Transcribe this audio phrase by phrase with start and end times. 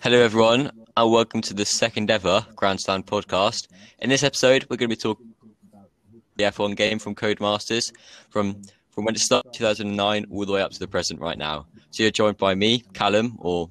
[0.00, 3.66] Hello, everyone, and welcome to the second ever Grandstand podcast.
[3.98, 5.34] In this episode, we're going to be talking
[5.72, 5.90] about
[6.36, 7.92] the F1 game from Codemasters
[8.30, 11.66] from from when it started 2009 all the way up to the present right now.
[11.90, 13.68] So you're joined by me, Callum, or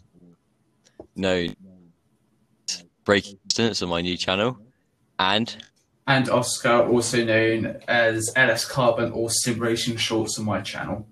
[1.16, 1.48] no,
[3.06, 4.60] Breaking Distance on my new channel,
[5.20, 5.56] and
[6.08, 11.08] and Oscar, also known as LS Carbon or Simulation Shorts on my channel.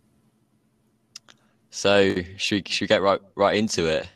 [1.69, 4.09] so should we, should we get right right into it?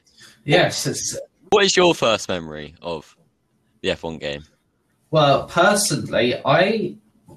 [0.49, 1.17] Yes, it's,
[1.49, 3.15] What is your first memory of
[3.81, 4.43] the F1 game?
[5.11, 6.95] well, personally, I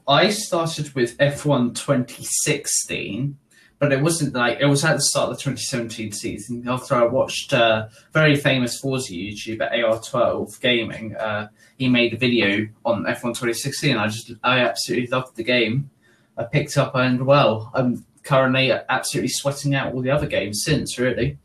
[0.08, 3.36] I started with F1 2016,
[3.78, 6.66] but it wasn't like it was at the start of the 2017 season.
[6.66, 12.66] After I watched uh, very famous Forza YouTuber AR12 Gaming, uh, he made a video
[12.84, 13.96] on F1 2016.
[13.96, 15.90] I just I absolutely loved the game.
[16.36, 20.98] I picked up and well, I'm currently absolutely sweating out all the other games since.
[20.98, 21.38] Really.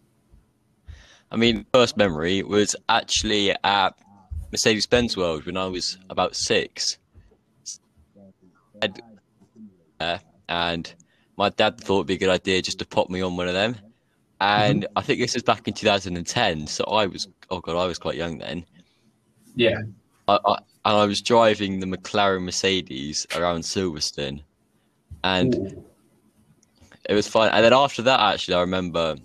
[1.32, 3.96] I mean, first memory was actually at
[4.52, 6.98] Mercedes Benz World when I was about six.
[10.00, 10.18] Uh,
[10.50, 10.94] And
[11.36, 13.54] my dad thought it'd be a good idea just to pop me on one of
[13.54, 13.76] them.
[14.40, 16.68] And I think this was back in 2010.
[16.68, 18.66] So I was, oh God, I was quite young then.
[19.56, 19.82] Yeah.
[20.28, 24.44] I, I, and I was driving the McLaren Mercedes around Silverstone.
[25.24, 25.86] And Ooh.
[27.10, 27.50] it was fun.
[27.50, 29.16] And then after that, actually, I remember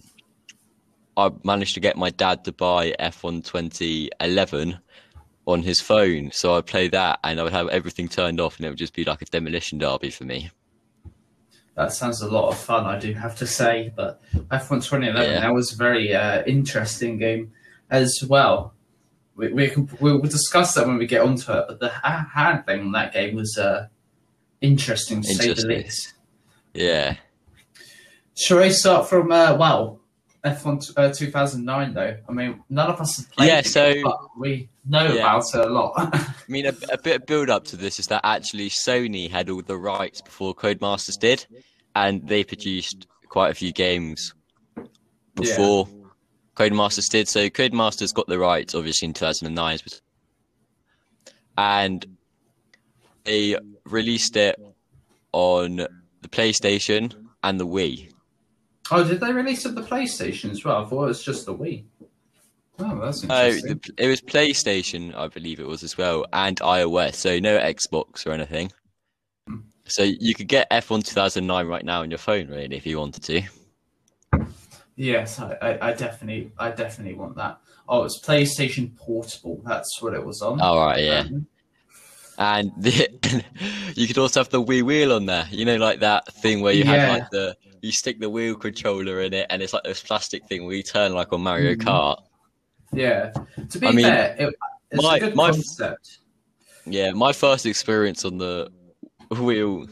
[1.16, 4.78] I managed to get my dad to buy F1 2011
[5.46, 6.30] on his phone.
[6.32, 8.94] So I'd play that and I would have everything turned off and it would just
[8.94, 10.50] be like a demolition derby for me.
[11.74, 13.92] That sounds a lot of fun, I do have to say.
[13.94, 15.40] But F1 2011, Yeah.
[15.40, 17.52] that was a very uh, interesting game
[17.90, 18.74] as well.
[19.36, 21.64] We, we can, we'll discuss that when we get onto it.
[21.68, 23.88] But the ha- thing on that game was uh,
[24.60, 26.12] interesting, to say the least.
[26.74, 27.16] Yeah.
[28.36, 30.01] Shall I start from, uh, well,
[30.44, 32.16] F1 t- uh, 2009, though?
[32.28, 35.20] I mean, none of us have played Yeah, it, so- but we know Yeah.
[35.20, 35.92] about it a lot.
[35.96, 39.48] I mean, a, a bit of build up to this is that actually Sony had
[39.48, 41.46] all the rights before Codemasters did,
[41.94, 44.34] and they produced quite a few games
[45.36, 45.88] before
[46.56, 47.28] Codemasters did.
[47.28, 49.78] So Codemasters got the rights, obviously, in 2009,
[51.56, 52.04] and
[53.24, 54.58] they released it
[55.32, 58.11] on the PlayStation and the Wii.
[58.92, 60.84] Oh, did they release it the PlayStation as well?
[60.84, 61.84] I thought it was just the Wii.
[62.78, 63.80] Oh, that's Oh, interesting.
[63.96, 67.14] the, it was PlayStation, I believe it was as well, and iOS.
[67.14, 68.72] So no Xbox or anything.
[69.84, 73.22] So you could get F1 2009 right now on your phone, really, if you wanted
[73.24, 73.42] to.
[74.96, 77.58] Yes, I, I, definitely, I definitely want that.
[77.88, 79.60] Oh, it's PlayStation Portable.
[79.64, 80.60] That's what it was on.
[80.60, 81.20] All right, yeah.
[81.20, 81.46] Um,
[82.38, 83.44] And the,
[83.96, 85.46] you could also have the Wii wheel on there.
[85.50, 87.06] You know, like that thing where you Yeah.
[87.06, 90.46] have like the you stick the wheel controller in it, and it's like this plastic
[90.46, 91.82] thing where you turn like on Mario Mhm.
[91.82, 92.22] Kart.
[92.92, 93.32] yeah.
[93.70, 94.54] To be I mean, fair, it,
[94.90, 96.18] it's my- a good my- concept.
[96.86, 98.70] Yeah, my first experience on the
[99.30, 99.86] wheel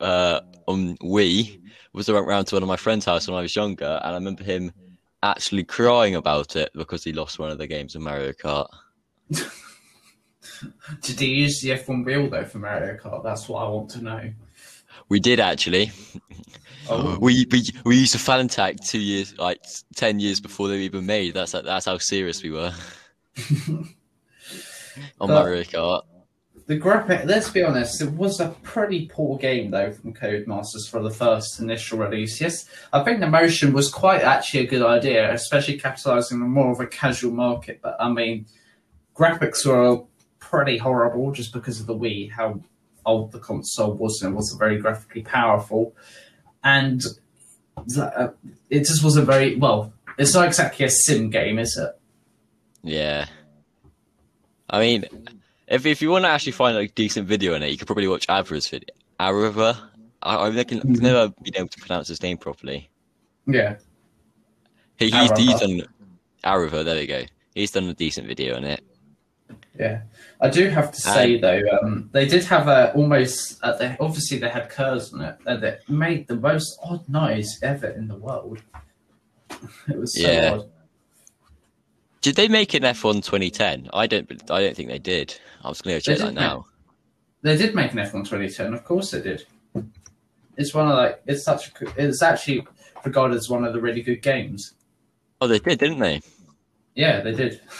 [0.00, 1.60] uh, on Wii
[1.92, 4.12] was I went round to one of my friend's house when I was younger, and
[4.12, 4.72] I remember him
[5.22, 8.66] actually crying about it because he lost one of the games in Mario Kart.
[11.02, 13.22] Did you use the F1 wheel though for Mario Kart?
[13.24, 14.32] That's what I want to know.
[15.08, 15.92] We did actually.
[16.92, 19.60] Oh, oh, We we we used a Fanatec two years, like
[19.96, 21.34] ten years before they were even made.
[21.34, 22.72] That's that's how serious we were
[23.70, 23.94] on
[25.18, 26.02] But- Mario Kart.
[26.66, 27.24] the graphic.
[27.24, 31.60] Let's be honest, it was a pretty poor game though from Codemasters for the first
[31.60, 32.40] initial release.
[32.40, 36.70] Yes, I think the motion was quite actually a good idea, especially capitalizing on more
[36.72, 37.80] of a casual market.
[37.82, 38.46] But I mean,
[39.16, 40.04] graphics were
[40.38, 42.60] pretty horrible just because of the Wii, how
[43.04, 45.96] old the console was, and it wasn't very graphically powerful.
[46.64, 47.02] And
[47.98, 48.28] uh,
[48.70, 49.92] it just wasn't very well.
[50.18, 51.98] It's not exactly a sim game, is it?
[52.82, 53.26] Yeah.
[54.70, 55.04] I mean,
[55.66, 58.08] if if you want to actually find like decent video in it, you could probably
[58.08, 58.94] watch Avra's video.
[59.20, 59.76] Avra,
[60.22, 61.00] I, I've Mhm.
[61.00, 62.88] never been able to pronounce his name properly.
[63.46, 63.76] Yeah.
[64.96, 65.82] He, he's, he's done
[66.44, 66.84] Arava.
[66.84, 67.22] There we go.
[67.54, 68.82] He's done a decent video on it.
[69.78, 70.02] Yeah,
[70.40, 73.58] I do have to say though, um, they did have a almost.
[73.62, 77.58] Uh, they, obviously, they had curves on it, and it made the most odd noise
[77.62, 78.60] ever in the world.
[79.88, 80.52] It was so Yeah.
[80.52, 80.68] odd.
[82.20, 83.88] Did they make an F1 2010?
[83.94, 84.30] I don't.
[84.50, 85.34] I don't think they did.
[85.64, 86.66] I was going to check They that did now.
[87.42, 89.44] They did make an F1 2010, of course they did.
[90.56, 91.68] It's one of like it's such.
[91.80, 92.66] A, it's actually
[93.04, 94.74] regarded as one of the really good games.
[95.40, 96.20] Oh, they did, didn't they?
[96.94, 97.60] Yeah, they did.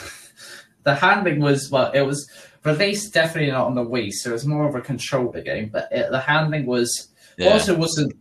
[0.85, 2.29] the handling was well, it was
[2.65, 5.71] released definitely not on the Wii, so it was more of a controller game.
[5.73, 7.53] But it, the handling was Yeah.
[7.53, 8.15] Also, wasn't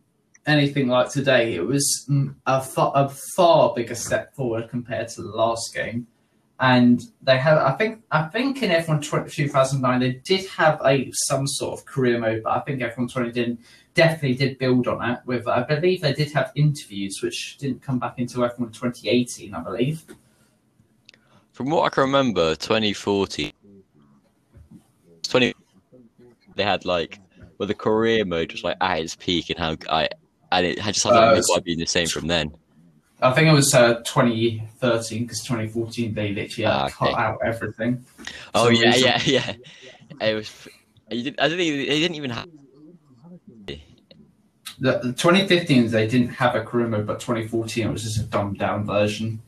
[0.45, 1.55] anything like today.
[1.55, 6.07] It was mm, a far, a far bigger step forward compared to the last game.
[6.61, 11.47] and they had I think I think in F1 2009 they did have a some
[11.47, 13.57] sort of career mode, but I think F1 20 did
[13.95, 15.19] definitely did build on it.
[15.25, 19.61] With I believe they did have interviews, which didn't come back into F1 2018, I
[19.61, 20.03] believe.
[21.61, 23.51] From what I can remember, 2014,
[25.21, 25.53] 20,
[26.55, 27.19] they had like,
[27.59, 30.09] well, the career mode was like at its peak, and how I
[30.51, 32.51] and it had just had like, Uh, got been the same from then.
[33.21, 36.93] I think it was uh, 2013 because 2014 they literally Ah, okay.
[36.95, 38.03] cut out everything.
[38.55, 39.03] Oh yeah, reason.
[39.03, 39.21] yeah,
[40.19, 40.29] yeah.
[40.29, 40.67] It was.
[41.11, 42.47] You didn't, I don't think they didn't even have.
[43.67, 43.77] The,
[44.79, 48.57] the 2015 they didn't have a career mode, but 2014 it was just a dumbed
[48.57, 49.43] down version.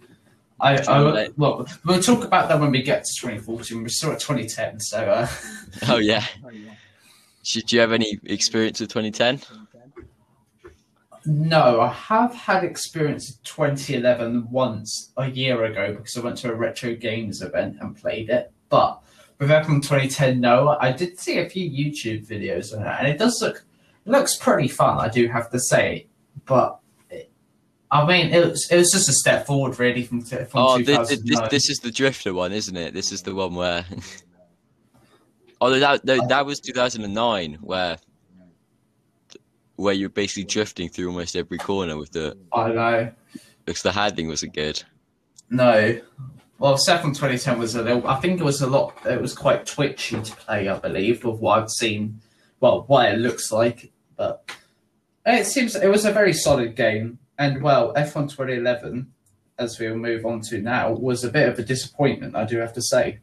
[0.63, 3.81] I, I well, we'll talk about that when we get to 2014.
[3.81, 5.27] We're still at 2010, so uh,
[5.89, 6.24] Oh yeah.
[7.44, 9.42] Did you have any experience with 2010?
[11.25, 16.51] no, I have had experience in 2011 once a year ago because I went to
[16.51, 18.51] a retro games event and played it.
[18.69, 19.01] But
[19.39, 23.18] with F1 2010, no, I did see a few YouTube videos on it, and it
[23.18, 23.65] does look
[24.06, 25.00] it looks pretty fun.
[25.00, 26.07] I do have to say,
[26.45, 26.80] but.
[27.93, 31.09] I mean, it was, it was just a step forward, really, from, from Oh, this,
[31.21, 32.95] this, this is the drifter one, isn't it?
[32.95, 33.85] This is the one where.
[35.61, 37.97] oh, no, that that uh, was 2009, where
[39.75, 43.11] where you're basically drifting through almost every corner with the I know.
[43.65, 44.81] because the handling wasn't good.
[45.51, 45.99] No.
[46.57, 48.07] Well, second 2010 was a little.
[48.07, 48.97] I think it was a lot.
[49.05, 50.67] It was quite twitchy to play.
[50.67, 52.21] I believe of what I've seen.
[52.59, 54.49] Well, what it looks like, but
[55.27, 57.19] it seems it was a very solid game.
[57.38, 59.12] And well, F1 2011,
[59.57, 62.35] as we'll move on to now, was a bit of a disappointment.
[62.35, 63.19] I do have to say.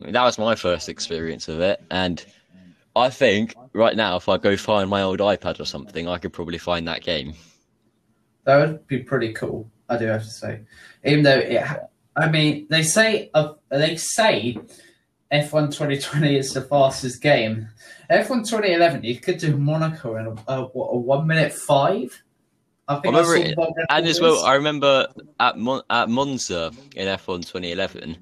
[0.00, 2.24] That was my first experience of it, and
[2.96, 6.32] I think right now, if I go find my old iPad or something, I could
[6.32, 7.34] probably find that game.
[8.44, 9.70] That would be pretty cool.
[9.88, 10.60] I do have to say,
[11.04, 11.62] even though it.
[11.62, 11.86] ha-
[12.16, 14.58] I mean, they say uh, they say
[15.32, 17.68] F1 2020 is the fastest game.
[18.10, 22.22] F1 2011, you could do Monaco in a, a, what, a one minute five.
[22.90, 24.44] I I remember saw it- And as well.
[24.44, 25.06] I remember
[25.38, 28.16] at Mon- at Monza in F1 2011,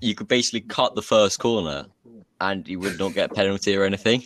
[0.00, 1.86] you could basically cut the first corner,
[2.40, 4.24] and you would not get a penalty or anything.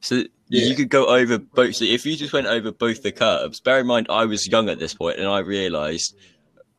[0.00, 0.16] So
[0.48, 0.64] Yeah.
[0.66, 1.76] you could go over both.
[1.76, 4.68] So if you just went over both the curbs, bear in mind I was young
[4.68, 6.14] at this point, and I realised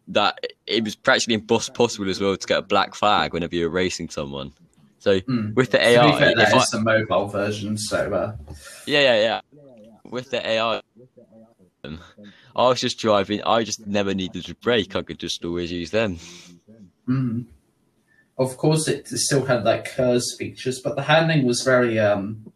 [0.07, 3.69] that it was practically impos- possible as well to get a black flag whenever you're
[3.69, 4.53] racing someone.
[4.99, 5.53] So Hmm.
[5.55, 8.35] with the AI, fair, that I- the mobile version, so uh,
[8.85, 9.41] yeah, yeah, yeah.
[10.05, 10.81] With the AI,
[11.83, 11.99] um,
[12.55, 13.41] I was just driving.
[13.43, 14.95] I just never needed to brake.
[14.95, 16.17] I could just always use them.
[17.07, 17.45] mm.
[18.37, 22.51] of course it still had like curves features, but the handling was very um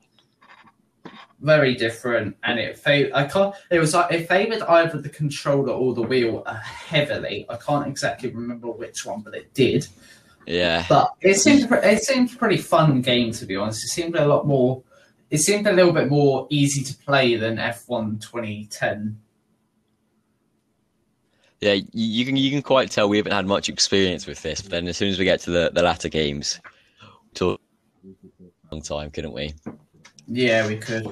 [1.42, 3.54] very different, and it fa- I can't.
[3.70, 7.46] It was like it favored either the controller or the wheel heavily.
[7.50, 9.88] I can't exactly remember which one, but it did.
[10.48, 13.84] Yeah, But it seemed it seemed pretty fun game to be honest.
[13.84, 14.84] It seemed a lot more.
[15.30, 19.20] It seemed a little bit more easy to play than F1 2010.
[21.62, 21.74] yeah.
[21.94, 24.62] You, can you can quite tell we haven't had much experience with this.
[24.62, 26.60] But then as soon as we get to the the latter games,
[27.34, 27.60] talk
[28.72, 29.54] long time, couldn't we?
[30.28, 31.06] Yeah, we could.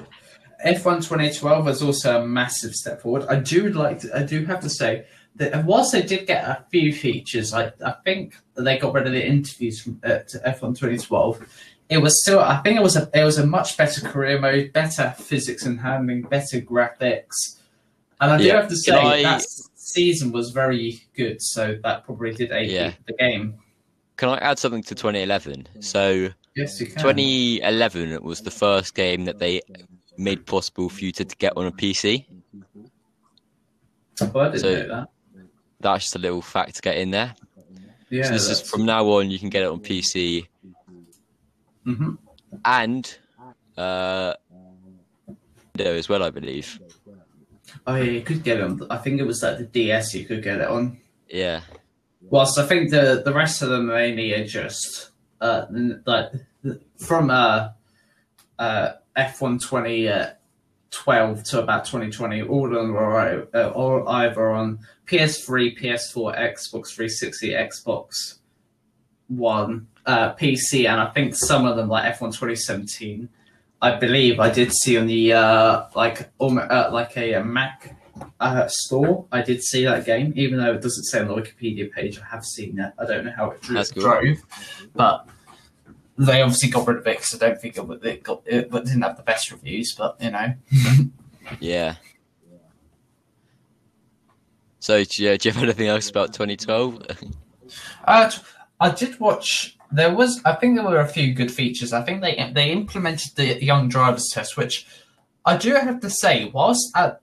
[0.64, 3.26] F1 2012 was also a massive step forward.
[3.28, 5.06] I do like to, I do have to say
[5.36, 9.12] that whilst they did get a few features, I, I think they got rid of
[9.12, 11.46] the interviews from uh, F1 2012.
[11.90, 14.72] It was still I think it was a it was a much better career mode,
[14.72, 17.58] better physics and handling, better graphics.
[18.20, 18.56] And I do Yeah.
[18.56, 19.42] have to say I- that
[19.74, 22.92] season was very good, so that probably did aid Yeah.
[23.06, 23.58] the game.
[24.16, 25.68] Can I add something to 2011?
[25.76, 25.84] Mm.
[25.84, 26.96] So Yes, you can.
[27.02, 29.60] 2011 was the first game that they
[30.16, 32.26] made possible for you to, to get on a PC.
[34.20, 35.08] Oh, I didn't so- know that.
[35.80, 37.34] That's just a little fact to get in there.
[38.08, 40.46] Yeah, so this is from now on you can get it on PC
[41.86, 42.18] Mhm.
[42.64, 43.18] and
[43.76, 44.34] uh,
[45.76, 46.80] Windows as well, I believe.
[47.86, 48.80] Oh yeah, you could get it on.
[48.90, 50.98] I think it was like the DS you could get it on.
[51.28, 51.60] Yeah,
[52.22, 55.10] Whilst I think the the rest of them mainly are just
[55.40, 55.66] uh
[56.06, 56.30] like
[56.96, 57.70] from uh
[58.58, 60.30] uh F one twenty uh,
[60.90, 66.38] twelve to about twenty twenty, all of them were uh, all either on PS3, PS4,
[66.38, 68.38] Xbox 360, Xbox
[69.28, 73.28] One, uh, PC, and I think some of them like F one twenty seventeen.
[73.82, 77.96] I believe I did see on the uh like almost, uh, like a, uh Mac
[78.40, 79.26] uh, store.
[79.32, 82.18] I did see that game, even though it doesn't say on the Wikipedia page.
[82.18, 82.92] I have seen it.
[82.98, 84.02] I don't know how it dro- cool.
[84.02, 84.38] drove,
[84.94, 85.28] but
[86.16, 89.02] they obviously got rid of it because I don't think it, it got it didn't
[89.02, 89.94] have the best reviews.
[89.96, 90.54] But you know,
[91.60, 91.96] yeah.
[94.84, 97.06] So, yeah, do you have anything else about 2012?
[98.06, 98.30] Uh,
[98.78, 99.73] I did watch.
[99.94, 101.92] There was, I think, there were a few good features.
[101.92, 104.86] I think they they implemented the young drivers test, which
[105.44, 107.20] I do have to say, whilst at,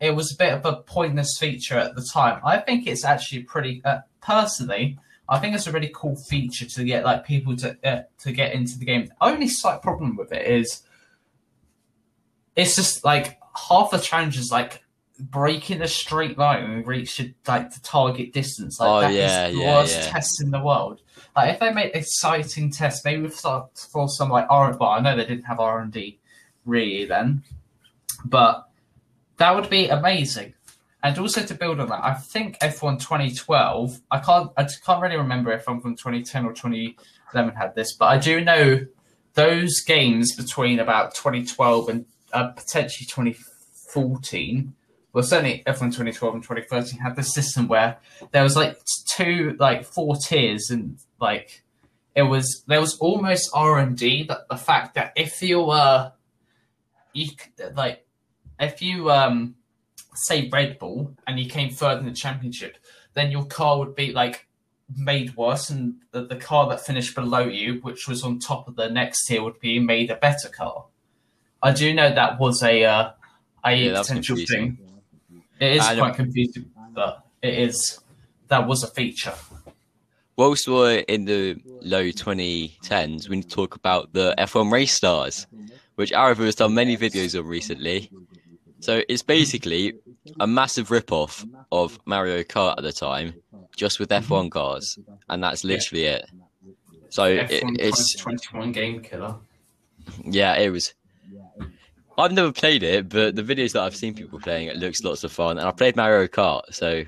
[0.00, 3.44] it was a bit of a pointless feature at the time, I think it's actually
[3.44, 3.82] pretty.
[3.84, 4.98] Uh, personally,
[5.30, 8.52] I think it's a really cool feature to get like people to uh, to get
[8.52, 9.06] into the game.
[9.06, 10.82] The only slight problem with it is
[12.56, 14.82] it's just like half the challenges like
[15.20, 18.80] braking a straight line and reach like the target distance.
[18.80, 20.10] Like Oh, that is yeah, the yeah, worst yeah.
[20.10, 21.00] test in the world.
[21.36, 24.76] Like if they make exciting tests, maybe for, for some like R.
[24.78, 26.18] Well, I know they didn't have R and D
[26.64, 27.42] really then,
[28.24, 28.68] but
[29.38, 30.54] that would be amazing.
[31.02, 34.00] And also to build on that, I think F1 2012.
[34.10, 34.50] I can't.
[34.56, 38.42] I can't really remember if I'm from 2010 or 2011 had this, but I do
[38.42, 38.86] know
[39.34, 44.74] those games between about 2012 and uh, potentially 2014.
[45.12, 47.98] Well, certainly F1 2012 and 2013 had this system where
[48.30, 51.64] there was like two, like four tiers, and like
[52.14, 54.24] it was there was almost R and D.
[54.24, 56.12] That the fact that if you were,
[57.12, 57.28] you
[57.74, 58.06] like
[58.60, 59.56] if you um
[60.14, 62.76] say Red Bull and you came third in the championship,
[63.14, 64.46] then your car would be like
[64.96, 68.76] made worse, and the, the car that finished below you, which was on top of
[68.76, 70.86] the next tier, would be made a better car.
[71.62, 73.10] I do know that was a uh,
[73.64, 74.78] a Yeah, potential thing.
[75.60, 78.00] It is I quite confusing, but it is
[78.48, 79.34] that was a feature.
[80.36, 85.46] Whilst we're in the low 2010s, we need to talk about the F1 race stars,
[85.96, 88.10] which Arava has done many videos on recently.
[88.80, 89.94] So it's basically
[90.40, 93.34] a massive rip-off of Mario Kart at the time,
[93.76, 94.98] just with F1 cars,
[95.28, 96.24] and that's literally it.
[97.10, 99.36] So it, F1 it's 21 game killer.
[100.24, 100.94] yeah, it was.
[102.20, 105.24] I've never played it, but the videos that I've seen people playing, it looks lots
[105.24, 105.58] of fun.
[105.58, 107.04] And I played Mario Kart, so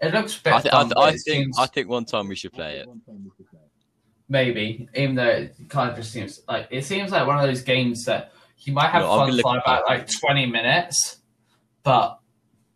[0.00, 2.52] It looks I, th- I, th- I think seems- I think one time we should
[2.52, 2.88] play it.
[4.28, 7.62] maybe, even though it kind of just seems like it seems like one of those
[7.62, 11.18] games that you might have No, fun for about like twenty minutes,
[11.82, 12.18] but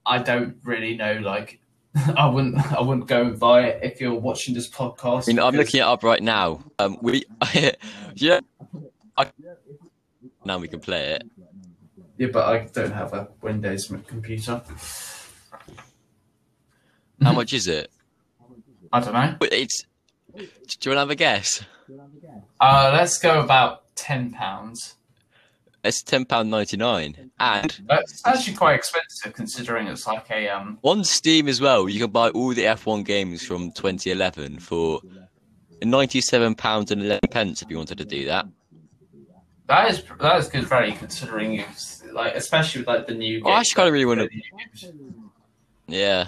[0.07, 1.14] I don't really know.
[1.19, 1.61] Like,
[2.16, 5.26] I wouldn't, I wouldn't go and buy it if you're watching this podcast.
[5.28, 6.64] Mean, I'm looking it up right now.
[6.78, 7.25] Um, we
[8.14, 8.40] yeah,
[9.16, 9.26] I,
[10.45, 11.25] now we can play it.
[12.19, 14.63] Yeah, but I don't have a Windows computer.
[17.23, 17.91] How much is it?
[18.93, 19.37] I don't know.
[19.39, 19.85] But It's.
[20.35, 20.47] Do you
[20.91, 21.63] want to have a guess?
[22.61, 24.95] Uh, let's go about ten pounds.
[25.85, 30.79] It's ten pound ninety nine, and That's actually quite expensive considering it's like a um.
[30.83, 31.89] on Steam as well.
[31.89, 35.01] You can buy all the F1 games from 2011 for
[35.83, 38.47] ninety seven pounds and eleven pence if you wanted to do that.
[39.73, 41.64] That is that is good value considering you
[42.12, 43.41] like especially with like the new.
[43.43, 44.93] Oh, I actually kinda really wanna- the new games.
[45.88, 46.26] Yeah.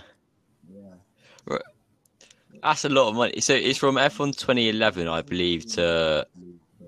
[2.63, 3.41] That's a lot of money.
[3.41, 6.27] So it's from F1 2011, I believe, to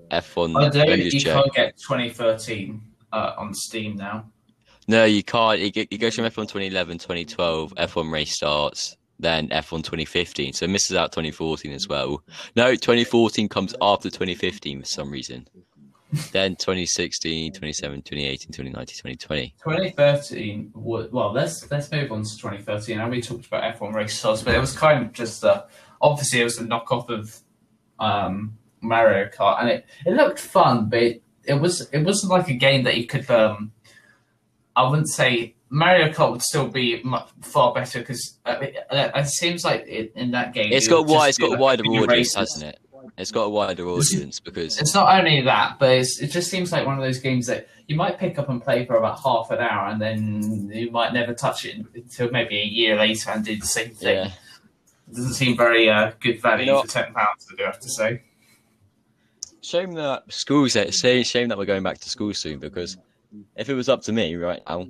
[0.09, 0.57] F1.
[0.57, 0.75] I don't.
[0.89, 1.33] let me just You check.
[1.35, 2.81] can't get 2013
[3.13, 4.25] uh, on Steam now.
[4.87, 5.59] No, you can't.
[5.61, 10.53] It, g- goes from F1 2011, 2012, F1 Race Stars, then F1 2015.
[10.53, 12.23] So it misses out 2014 as well.
[12.55, 15.47] No, 2014 comes after 2015 for some reason.
[16.31, 19.55] Then 2016, 2017, 2018, 2019, 2020.
[19.63, 20.71] 2013.
[20.75, 22.99] Well, let's let's move on to 2013.
[22.99, 25.63] I we talked about F1 race but it was kind of just uh,
[26.01, 27.39] obviously it was a knockoff of
[27.99, 32.49] um, Mario Kart, and it, it looked fun, but it, it was it wasn't like
[32.49, 33.29] a game that you could.
[33.29, 33.71] Um,
[34.75, 39.11] I wouldn't say Mario Kart would still be much, far better because uh, it, uh,
[39.15, 41.83] it seems like it, in that game it's got wide, it's got a like, wider
[41.83, 42.35] audience, races.
[42.35, 42.79] hasn't it?
[43.17, 46.71] It's got a wider audience because It's not only that, but it's, it just seems
[46.71, 49.49] like one of those games that you might pick up and play for about half
[49.49, 53.43] an hour, and then you might never touch it until maybe a year later and
[53.43, 54.15] do the same thing.
[54.17, 54.31] yeah,
[55.09, 57.47] It doesn't seem very uh, good value You know- for ten pounds.
[57.51, 58.21] I do have to say.
[59.61, 60.73] shame that schools.
[60.73, 62.97] Say shame that we're going back to school soon because
[63.55, 64.87] if it was up to me right now,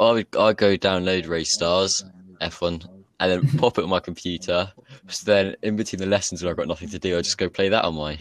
[0.00, 2.04] I would I'd go download Race Stars
[2.40, 2.88] F1
[3.22, 4.72] and then pop it on my computer.
[5.08, 7.48] So then in between the lessons when I've got nothing to do, I just go
[7.48, 8.18] play that on my.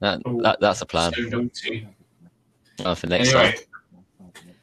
[0.00, 1.86] That, that that's a plan So naughty.
[2.84, 3.54] uh, for next Anyway,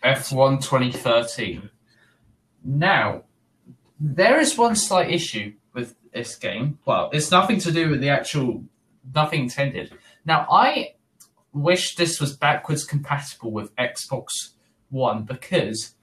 [0.04, 0.16] time.
[0.18, 1.70] F1 2013.
[2.66, 3.24] Now,
[4.00, 6.80] there is one slight issue with this game.
[6.86, 8.64] Well, it's nothing to do with the actual,
[9.16, 9.94] nothing intended.
[10.26, 10.96] Now, I
[11.54, 14.28] wish this was backwards compatible with Xbox
[14.90, 15.96] One because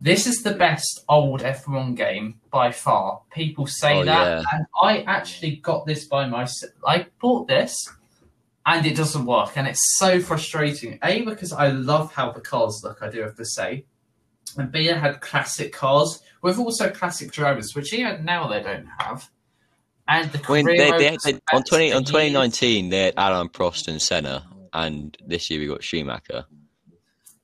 [0.00, 3.22] this is the best old F1 game by far.
[3.32, 4.42] People say Oh, that, yeah.
[4.52, 6.72] and I actually got this by myself.
[6.86, 7.88] I bought this
[8.66, 10.98] and it doesn't work, and it's so frustrating.
[11.04, 13.00] A because I love how the cars look.
[13.00, 13.84] I do have to say,
[14.56, 19.30] And Beer had classic cars with also classic drivers, which even now they don't have.
[20.08, 23.88] And the mean, they, they, they, on twenty on twenty nineteen they had Alain Prost
[23.88, 26.44] and Senna, and this year we got Schumacher.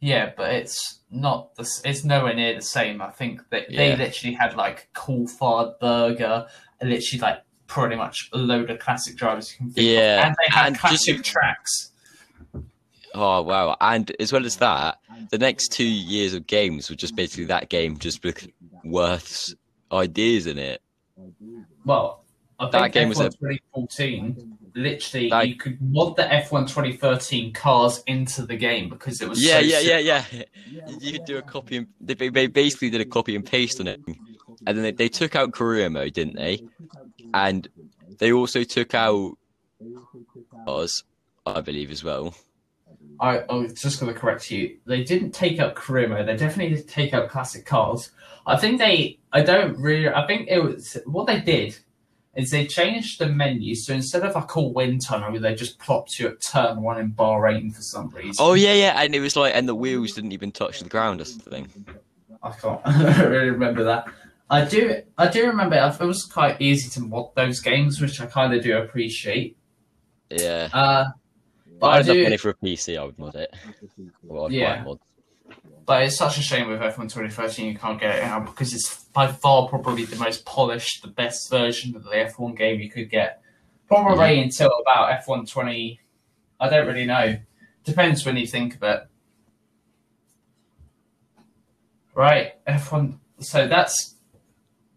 [0.01, 1.69] Yeah, but it's not the.
[1.85, 3.01] It's nowhere near the same.
[3.03, 6.47] I think that they literally had like Coulthard, Berger,
[6.81, 10.25] and literally like pretty much a load of classic drivers you can think Yeah, of.
[10.27, 11.91] and they had and just- classic tracks.
[13.15, 13.77] Oh wow!
[13.81, 14.99] And as well as that,
[15.31, 18.49] the next two years of games were just basically that game, just with
[18.85, 19.55] Worth's
[19.93, 20.81] ideas in it.
[21.85, 22.25] Well,
[22.59, 24.59] I That game was F1 a- 2014.
[24.75, 29.45] Literally, That- you could mod the F1 2013 cars into the game because it was
[29.45, 30.05] Yeah, so yeah, simple.
[30.05, 30.25] yeah,
[30.71, 30.95] yeah.
[31.01, 33.87] You could do a copy and they, they basically did a copy and paste on
[33.87, 34.17] it, and
[34.77, 36.63] then they, they took out career mode, didn't they?
[37.35, 37.69] And
[38.19, 39.37] they also took out
[40.65, 41.05] cars,
[41.47, 42.35] I believe, as well.
[43.21, 44.79] I, I was just going to correct you.
[44.87, 46.27] They didn't take out career mode.
[46.27, 48.11] They definitely did take out classic cars.
[48.47, 49.19] I think they.
[49.33, 50.09] I don't really.
[50.09, 51.79] I think it was what they did
[52.37, 53.75] is they changed the menu.
[53.75, 57.13] So instead of like a wind tunnel, they just plopped you at turn one in
[57.13, 58.37] Bahrain for some reason.
[58.39, 61.21] Oh yeah, yeah, and it was like, and the wheels didn't even touch the ground
[61.21, 61.69] or something.
[62.43, 62.81] I can't
[63.29, 64.07] really remember that.
[64.51, 65.03] I do.
[65.17, 65.77] I do remember.
[65.77, 69.57] It was quite easy to mod those games, which I kind of do appreciate.
[70.31, 71.05] Yeah, Uh,
[71.81, 72.23] but but I I had enough do.
[72.25, 73.55] money for a PC, I would mod it.
[74.23, 74.79] Well, I'd Yeah.
[74.79, 75.01] buy mods.
[75.85, 79.05] But it's such a shame with F1 2013 you can't get it out because it's
[79.13, 83.11] by far probably the most polished, the best version of the F1 game you could
[83.11, 83.43] get.
[83.89, 86.01] Probably until about F1 20.
[86.61, 87.37] I don't really know.
[87.85, 89.07] Depends when you think of it.
[92.15, 93.19] Right, F1.
[93.41, 94.17] So that's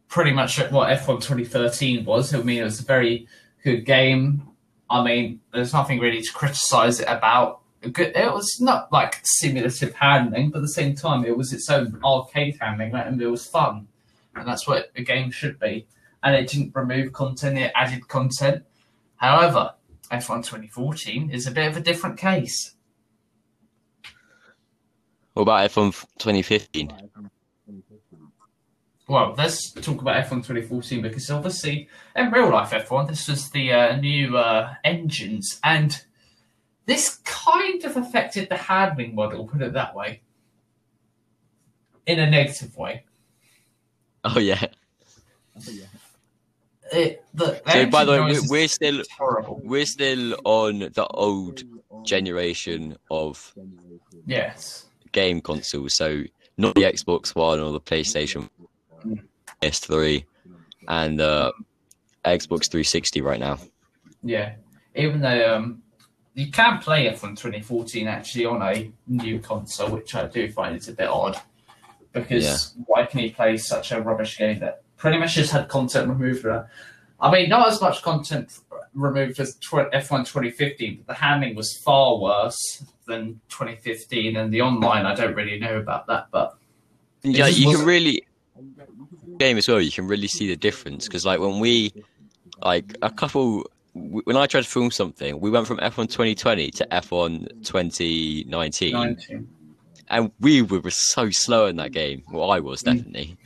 [0.08, 2.34] pretty much what F1 2013 was.
[2.34, 3.28] I mean, it was a very
[3.64, 4.48] good game.
[4.90, 7.62] I mean, there's nothing really to criticize it about.
[7.92, 11.70] Good- It was not like simulative handling, but at the same time, it was its
[11.70, 13.88] own arcade handling, and it was fun,
[14.36, 15.88] and that's what a game should be.
[16.24, 18.64] And it didn't remove content; it added content.
[19.18, 19.76] However,
[20.12, 22.76] F1 2014 is a bit of a different case.
[25.34, 26.92] What about F1 2015?
[29.08, 33.72] Well, let's talk about F1 2014 because obviously, in real life F1, this was the
[33.72, 36.04] uh, new uh, engines, and
[36.86, 40.22] this kind of affected the handling model, put it that way,
[42.06, 43.04] in a negative way.
[44.24, 44.66] Oh yeah.
[46.92, 49.60] It, the So by the way, we're, still horrible.
[49.64, 51.64] we're still on the old
[52.04, 53.54] generation of
[54.28, 54.86] Yes.
[55.12, 56.24] game consoles, so
[56.58, 58.50] not the Xbox One or the PlayStation
[59.62, 60.24] S3
[60.88, 61.52] and uh,
[62.24, 63.58] Xbox 360 right now.
[64.24, 64.54] Yeah.
[64.96, 65.82] Even though um,
[66.36, 70.90] you can play F1 2014 actually on a new console, which I do find is
[70.90, 71.40] a bit odd.
[72.12, 76.08] Because why can you play such a rubbish game that pretty much just had content
[76.08, 76.66] removed from it?
[77.20, 78.60] I mean, not as much content
[78.94, 84.36] removed as tw- F1 2015, but the handling was far worse than 2015.
[84.36, 86.58] And the online, I don't really know about that, but
[87.24, 88.26] yeah, you can really
[89.38, 89.82] game as well.
[89.82, 91.94] You can really see the difference because, like, when we
[92.62, 93.70] like a couple.
[93.96, 99.48] When I tried to film something, we went from F1 2020 to F1 2019, 19.
[100.10, 102.22] and we were so slow in that game.
[102.30, 102.98] Well, I was Mm.
[102.98, 103.38] definitely.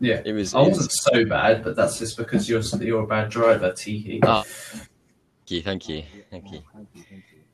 [0.00, 0.22] Yeah.
[0.24, 0.54] It was.
[0.54, 4.20] I wasn't was so bad, but that's just because you're you're a bad driver, Teehee.
[4.22, 4.42] Ah.
[4.42, 6.62] thank you, thank you, thank you.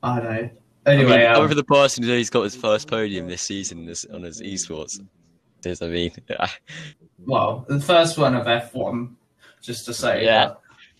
[0.03, 0.51] I know.
[0.87, 4.07] I Anyway, mean, um, over the person who's got his first podium this season this,
[4.07, 4.99] on his esports.
[5.61, 6.13] Does I mean?
[7.27, 9.15] well, the first one of F1,
[9.61, 10.25] just to say.
[10.25, 10.53] Yeah.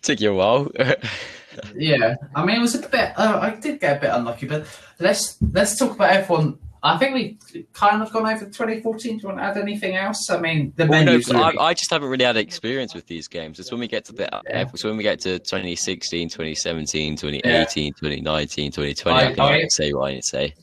[0.03, 0.71] Took you a while.
[1.77, 2.15] yeah.
[2.35, 3.13] I mean, it was a bit.
[3.19, 4.67] Uh, I did get a bit unlucky, but
[4.99, 6.59] let's let's talk about F1.
[6.83, 9.19] I think we kind of gone over 2014.
[9.19, 10.31] Do you want to add anything else?
[10.31, 11.29] I mean, the Well, no, menus.
[11.29, 13.61] but really- I, I just haven't really had experience with these games.
[13.61, 14.65] It's when we get to the Yeah.
[14.73, 19.11] it's when we get to 2016, 2017, 2018, 2019, 2020.
[19.11, 20.55] I- I, think I, I- say what I need to say.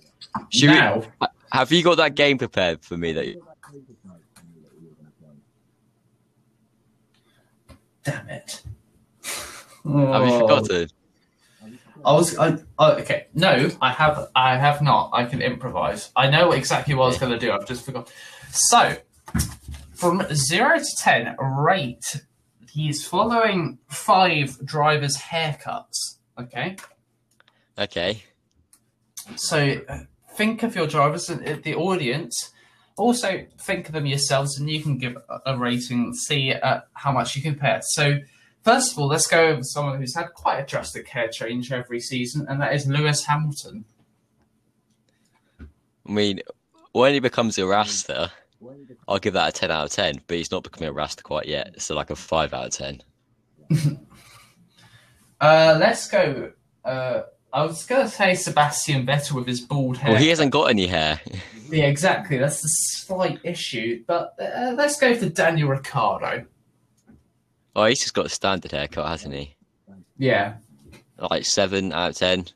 [0.49, 1.03] Should we, now,
[1.51, 3.13] have you got that game prepared for me?
[3.13, 3.43] That you,
[8.03, 8.63] damn it.
[9.87, 10.39] Have you Oh.
[10.39, 10.89] forgotten?
[12.05, 12.37] I was.
[12.37, 13.27] I, oh, okay.
[13.33, 14.29] No, I have.
[14.35, 15.09] I have not.
[15.13, 16.11] I can improvise.
[16.15, 17.51] I know exactly what I was going to do.
[17.51, 18.11] I've just forgot.
[18.51, 18.95] So,
[19.95, 22.21] from zero to ten, rate.
[22.71, 26.17] He's following five drivers' haircuts.
[26.39, 26.77] Okay.
[27.77, 28.23] Okay.
[29.35, 29.99] So, uh,
[30.35, 32.51] think of your drivers and uh, the audience.
[32.97, 36.13] Also, think of them yourselves, and you can give a- a rating.
[36.13, 37.79] See uh, how much you compare.
[37.83, 38.19] So.
[38.67, 42.01] First of all, let's go over someone who's had quite a drastic hair change every
[42.01, 43.85] season, and that is Lewis Hamilton.
[45.61, 46.41] I mean,
[46.91, 48.29] when he becomes a Rasta,
[49.07, 50.19] I'll give that a ten out of ten.
[50.27, 53.01] But he's not becoming a Rasta quite yet, so like a five out of ten.
[55.39, 56.51] Uh, let's go.
[56.83, 57.21] Uh,
[57.53, 60.13] I was going to say Sebastian Vettel with his bald hair.
[60.13, 61.21] Well, he hasn't got any hair.
[61.69, 62.39] Yeah, exactly.
[62.39, 64.03] That's the slight issue.
[64.07, 66.47] But uh, let's go for Daniel Ricciardo.
[67.77, 69.55] Oh, he's just got a standard haircut, hasn't he?
[70.17, 70.55] Yeah,
[71.19, 72.47] Like seven out of ten.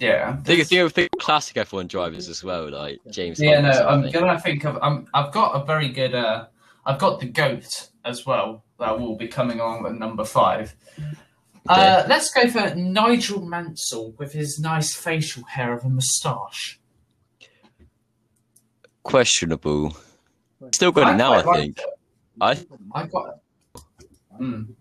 [0.00, 0.36] yeah.
[0.36, 3.38] Think of think think of classic F1 drivers as well, like James.
[3.38, 4.78] Yeah, no, I'm gonna think of.
[4.80, 6.14] I'm, I've got a very good.
[6.14, 6.46] Uh,
[6.86, 10.74] I've got the goat as well that will be coming along at number five.
[11.68, 16.80] Uh, let's go for Nigel Mansell with his nice facial hair of a moustache.
[19.02, 19.96] questionable.
[20.72, 21.78] Still got it now, I quite think.
[21.78, 21.84] it.
[22.40, 22.50] I
[22.94, 23.40] I got.
[24.40, 24.74] Mm.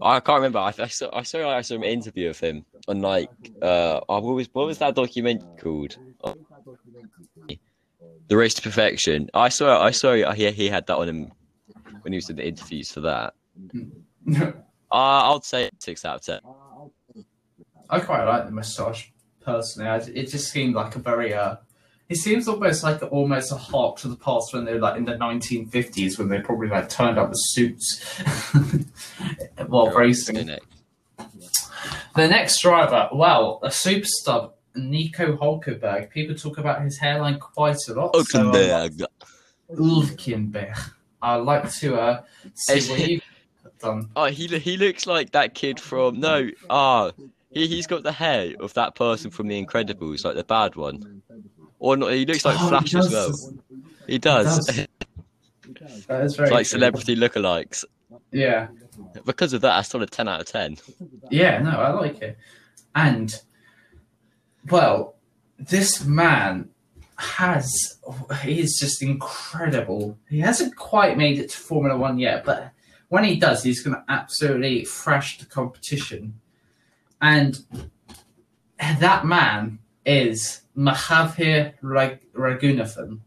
[0.00, 0.58] I can't remember.
[0.58, 3.30] I, I saw I saw like, some interview of him on like
[3.62, 5.96] uh oh, what was what was that document called?
[6.22, 6.34] Oh,
[8.28, 9.30] the Race to Perfection.
[9.32, 11.32] I saw I saw he he had that on him
[12.02, 13.34] when he was doing the interviews for that.
[14.88, 16.40] Uh, I'll say six out of ten.
[17.90, 19.12] I quite like the moustache
[19.44, 19.90] personally.
[19.90, 21.34] I, it just seemed like a very.
[21.34, 21.56] Uh,
[22.08, 25.04] it seems almost like almost a hark to the past when they were like in
[25.04, 28.20] the 1950s when they probably like turned up with suits
[29.66, 30.36] while racing.
[30.36, 30.62] Isn't it?
[32.14, 36.10] The next driver, well, a superstar, Nico Hulkenberg.
[36.10, 38.16] People talk about his hairline quite a lot.
[38.26, 39.06] so, um, Hulkenberg.
[39.70, 40.90] Hulkenberg.
[41.20, 42.22] I'd like to uh,
[42.54, 43.22] see what you've
[43.80, 44.10] done.
[44.14, 46.50] Oh, he he looks like that kid from no.
[46.70, 47.10] Ah,
[47.50, 51.22] he he's got the hair of that person from The Incredibles, like the bad one.
[51.86, 53.32] Or not, he looks like Oh, Flash as well.
[54.08, 54.66] He does.
[54.66, 54.86] does.
[56.08, 56.78] That is very like true.
[56.78, 57.84] celebrity lookalikes.
[58.32, 58.68] Yeah.
[59.24, 60.78] Because of that, I still a ten out of ten.
[61.30, 62.38] Yeah, no, I like it.
[62.94, 63.32] And,
[64.70, 65.14] well,
[65.58, 66.70] this man
[67.18, 67.70] has,
[68.42, 70.18] he's just incredible.
[70.28, 72.72] He hasn't quite made it to Formula One yet, but
[73.08, 76.40] when he does, he's going to absolutely thrash the competition.
[77.20, 77.60] And
[78.78, 83.18] that man is Mahavir Rag- Raghunathan.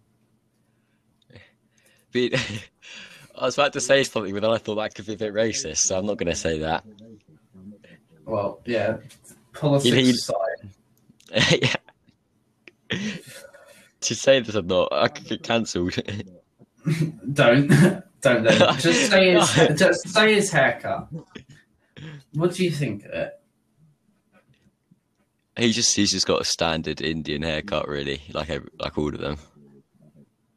[2.16, 5.34] I was about to say something, but then I thought that could be a bit
[5.34, 6.84] racist, so I'm not going to say that.
[8.26, 8.98] Well, yeah,
[9.54, 11.60] politics He- he- aside.
[12.92, 13.00] yeah.
[14.02, 15.96] To say this or not, I could get cancelled.
[17.34, 18.80] Don't, don't, don't.
[18.80, 21.08] Just say his, just say his haircut.
[22.34, 23.39] What do you think of it?
[25.58, 29.38] He just he's just got a standard Indian haircut, really, like like all of them.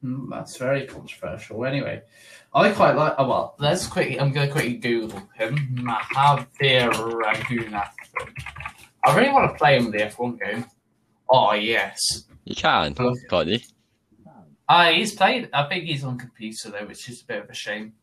[0.03, 1.65] Hmm, that's very controversial.
[1.65, 2.03] Anyway,
[2.55, 3.15] I quite like.
[3.19, 4.21] Oh well, let's quickly.
[4.21, 5.57] I'm going to quickly Google him.
[5.77, 8.33] Mahavir Raghunathan.
[9.05, 10.67] I really want to play him in the F1 game.
[11.29, 11.99] Oh yes.
[12.45, 13.59] You can, can't you?
[14.69, 15.49] Ah, he's played.
[15.53, 17.95] I think he's on computer though, which is a bit of a shame.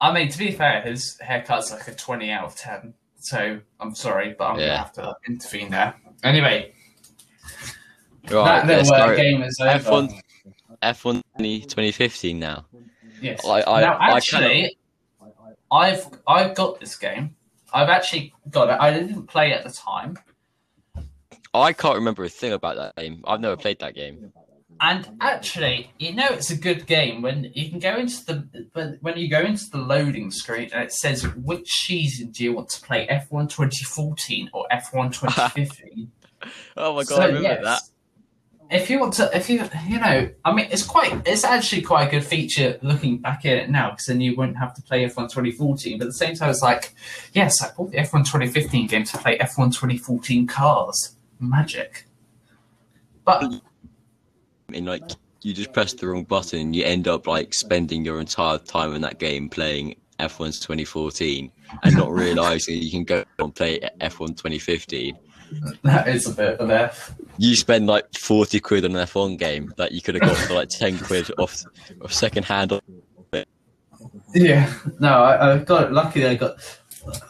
[0.00, 2.94] I mean, to be fair, his haircut's like a twenty out of ten.
[3.24, 4.66] So I'm sorry, but I'm Yeah.
[4.66, 5.94] gonna have to intervene there.
[6.22, 6.74] Anyway,
[8.30, 9.78] Right, that little uh, game is over.
[9.78, 10.20] F1
[10.82, 12.66] F1 20, 2015 now.
[13.22, 13.44] Yes.
[13.46, 14.76] I- I- now, I actually,
[15.70, 17.34] I've I've got this game.
[17.72, 18.76] I've actually got it.
[18.78, 20.18] I didn't play it at the time,
[21.54, 23.22] I can't remember a thing about that game.
[23.26, 24.32] I've never played that game.
[24.84, 28.98] And actually, you know, it's a good game when you can go into the when,
[29.00, 32.68] when you go into the loading screen and it says which season do you want
[32.68, 36.12] to play, F1 2014 or F1 2015.
[36.76, 37.80] Oh my god, So, I remember yes, that.
[38.70, 42.08] If you want to, if you you know, I mean, it's quite, it's actually quite
[42.08, 45.02] a good feature looking back at it now because then you wouldn't have to play
[45.06, 45.96] F1 2014.
[45.96, 46.94] But at the same time, it's like,
[47.32, 51.16] yes, I bought the F1 2015 game to play F1 2014 cars.
[51.40, 52.06] Magic.
[53.24, 53.62] But
[54.72, 55.02] And like
[55.42, 59.02] you just press the wrong button you end up like spending your entire time in
[59.02, 61.50] that game playing F1's 2014
[61.82, 65.18] and not realizing you can go and play F1 2015.
[65.82, 67.14] that is a bit of an F.
[67.36, 70.54] You spend like 40 quid on an F1 game that you could have got for
[70.54, 71.62] like 10 quid off,
[72.02, 72.80] off second hand.
[74.34, 74.72] Yeah.
[74.98, 76.26] No, I, I got lucky.
[76.26, 76.56] I got.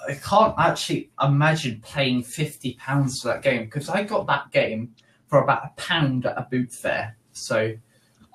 [0.08, 4.94] I can't actually imagine paying fifty pounds for that game because I got that game
[5.26, 7.16] for about a pound at a boot fair.
[7.34, 7.74] So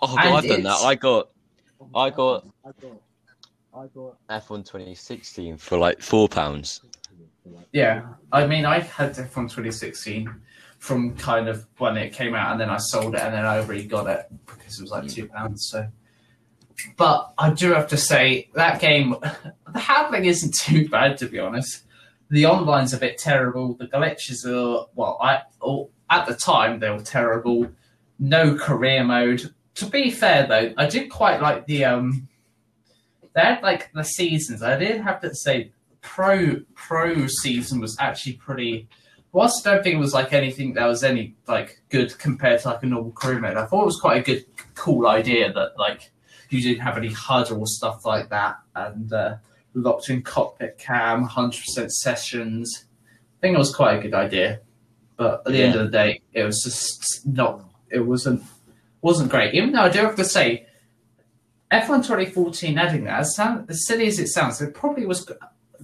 [0.01, 0.69] Oh, God, I've done that.
[0.69, 1.29] it's- I got,
[1.93, 2.45] I got
[3.73, 6.81] I got F1 2016 for like four pounds.
[7.71, 10.29] Yeah, I mean, I had it from 2016
[10.79, 13.59] from kind of when it came out, and then I sold it, and then I
[13.59, 15.67] already got it because it was like two pounds.
[15.69, 15.87] So,
[16.97, 19.15] but I do have to say that game,
[19.73, 21.83] the handling isn't too bad to be honest.
[22.29, 23.75] The online's a bit terrible.
[23.75, 27.69] The glitches are well, I oh, at the time they were terrible.
[28.19, 29.53] No career mode.
[29.75, 32.27] to be fair though, I did quite like the um.
[33.33, 34.61] They had like the seasons.
[34.63, 38.87] I did have to say, pro pro season was actually pretty.
[39.31, 42.69] Whilst I don't think it was like anything that was any like good compared to
[42.69, 45.77] like a normal career mode, I thought it was quite a good, cool idea that
[45.77, 46.11] like
[46.49, 49.35] you didn't have any HUD or stuff like that, and uh,
[49.73, 52.85] locked in cockpit cam, hundred percent sessions.
[53.37, 54.61] I think it was quite a good idea,
[55.15, 57.68] but at the end of the day, it was just not.
[57.91, 58.43] It wasn't
[59.01, 59.53] wasn't great.
[59.53, 60.65] Even though I do have to say,
[61.71, 65.29] F1 2014 adding that, as, sound, as silly as it sounds, it probably was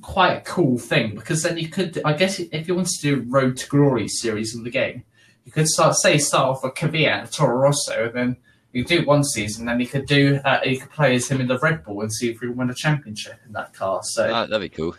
[0.02, 3.26] quite a cool thing because then you could, I guess, if you wanted to do
[3.30, 5.04] Road to Glory series of the game,
[5.46, 8.38] you could start say start off with Kvyat, Toro Rosso, and then
[8.74, 11.48] you do one season, then you could do uh, you could play as him in
[11.48, 14.02] the Red Bull and see if you win a championship in that car.
[14.04, 14.96] So Ah, that'd be cool.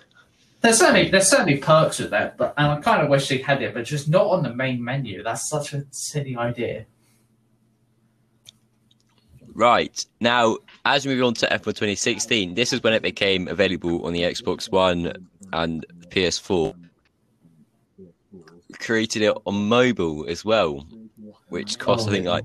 [0.63, 3.61] there's certainly there's certainly perks with that, but and I kind of wish they had
[3.61, 5.23] it, but just not on the main menu.
[5.25, 6.87] That's such a silly idea.
[9.57, 10.05] Right.
[10.21, 14.13] Now, as we move on to F1 2016, this is when it became available on
[14.13, 16.75] the Xbox One and PS4.
[18.79, 20.87] Created it on mobile as well,
[21.49, 22.45] which cost, I think, like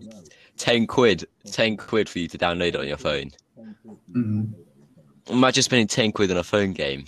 [0.56, 1.26] 10 quid.
[1.52, 3.32] 10 quid for you to download it on your phone.
[4.14, 4.54] Mm.
[5.30, 7.04] Imagine spending 10 quid on a phone game.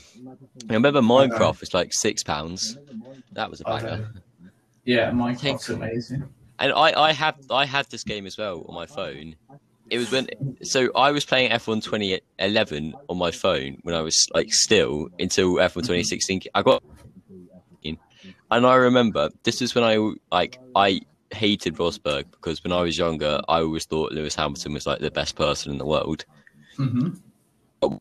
[0.69, 2.77] I remember Minecraft was like £6.
[3.31, 4.11] That was a banger.
[4.83, 6.27] Yeah, Minecraft's amazing.
[6.59, 9.35] And I, I have I had this game as well on my phone.
[9.93, 10.27] It was when
[10.63, 15.57] so I was playing F1 2011 on my phone when I was like still until
[15.57, 16.41] F1 2016.
[16.55, 16.83] I got
[17.83, 22.97] and I remember this is when I like I hated Rosberg because when I was
[22.97, 26.25] younger I always thought Lewis Hamilton was like the best person in the world.
[26.79, 27.97] Mm-hmm.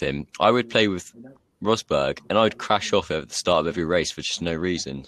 [0.00, 1.14] Him, I would play with
[1.62, 5.06] Rosberg and I'd crash off at the start of every race for just no reason.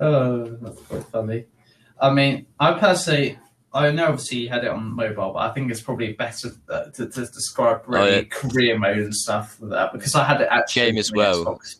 [0.00, 1.44] Oh, that's quite funny.
[2.00, 3.38] I mean, I personally,
[3.72, 6.84] I know obviously you had it on mobile, but I think it's probably better uh,
[6.86, 8.22] to, to describe really Oh, yeah.
[8.30, 11.44] career mode and stuff with that because I had it actually Game as well.
[11.44, 11.76] Xbox.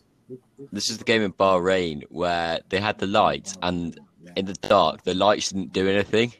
[0.71, 3.99] This is the game in Bahrain where they had the lights, and
[4.35, 6.33] in the dark, the lights didn't do anything.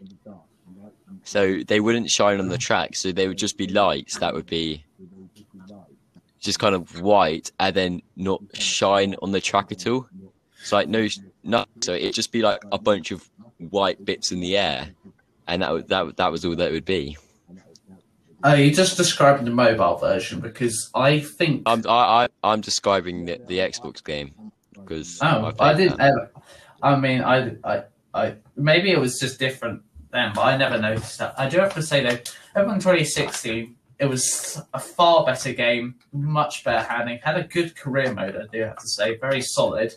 [1.24, 2.96] So they wouldn't shine on the track.
[2.96, 4.86] So they would just be lights that would be
[6.40, 10.08] just kind of white and then not shine on the track at all.
[10.62, 11.08] It's like no,
[11.44, 11.66] no.
[11.82, 14.90] So it'd just be like a bunch of white bits in the air,
[15.48, 17.18] and that that that was all that it would be.
[18.44, 21.64] Uh, oh, you're just describing the mobile version because I think.
[21.66, 26.32] I'm I, I I'm describing the, the Xbox game because oh, I didn't ever.
[26.82, 28.36] I mean, I, I, I.
[28.56, 31.34] Maybe it was just different then, but I never noticed that.
[31.40, 32.18] I do have to say though,
[32.56, 38.14] F1 2016, it was a far better game, much better handling, had a good career
[38.14, 38.36] mode.
[38.36, 39.96] I do have to say, very solid,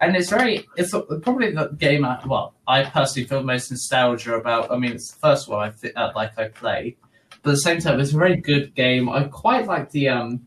[0.00, 0.66] and it's very.
[0.76, 4.70] It's probably the game I well, I personally feel most nostalgia about.
[4.70, 6.96] I mean, it's the first one I thi- uh, like I play,
[7.42, 9.08] but at the same time, it's a very good game.
[9.08, 10.46] I quite like the um.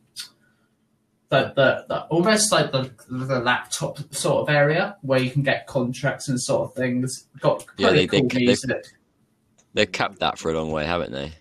[1.29, 5.65] The, the, the almost like the the laptop sort of area where you can get
[5.65, 7.27] contracts and sort of things.
[7.39, 8.85] Got Yeah, they- cool they- music.
[9.73, 11.31] They've capped that for a long way, haven't they?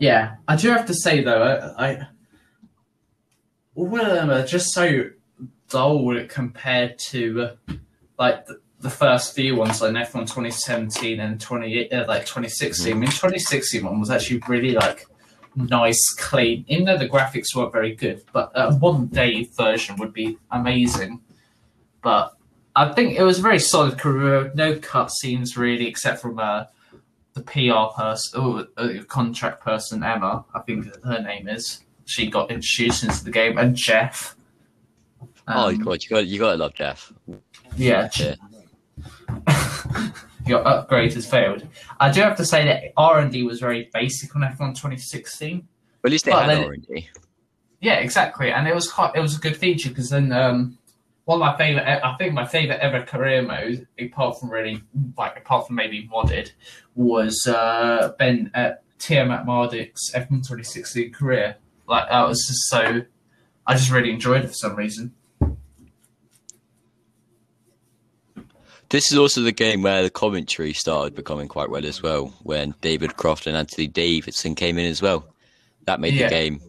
[0.00, 1.40] Yeah, I do have to say though,
[1.78, 2.06] I, I
[3.76, 5.04] all of them are just so
[5.74, 7.74] dull compared to uh,
[8.16, 12.92] like the, the first few ones, like F1 2017 and 20 uh, like 2016.
[12.92, 15.06] I mean, 2016 one was actually really like
[15.56, 16.64] nice, clean.
[16.68, 21.20] Even though the graphics weren't very good, but a one day version would be amazing.
[22.02, 22.36] But
[22.76, 24.52] I think it was a very solid career.
[24.54, 26.64] No cutscenes really, except from uh,
[27.32, 31.80] the PR person, or uh, contract person Emma, I think her name is.
[32.04, 34.36] She got introduced into the game, and Jeff.
[35.46, 37.12] Oh Um, god, you got you gotta love Jeff.
[37.76, 38.34] yeah, Yeah.
[40.46, 41.66] your upgrade has failed.
[42.00, 45.66] I do have to say that R and D was very basic on F1 2016.
[46.02, 47.08] But at least they Well, had then- already.
[47.80, 49.12] Yeah, exactly, and it was quite.
[49.14, 50.78] It was a good feature because then um,
[51.26, 51.84] one of my favorite.
[51.84, 54.82] I think my favorite ever career mode, apart from really
[55.18, 56.52] like apart from maybe modded,
[56.94, 61.56] was uh, Ben at Tiametmarduk's F1 2016 career.
[61.86, 63.02] Like that was just so.
[63.66, 65.12] I just really enjoyed it for some reason.
[68.94, 72.76] This is also the game where the commentary started becoming quite well as well, when
[72.80, 75.34] David Croft and Anthony Davidson came in as well.
[75.86, 76.28] That made Yeah.
[76.28, 76.60] the game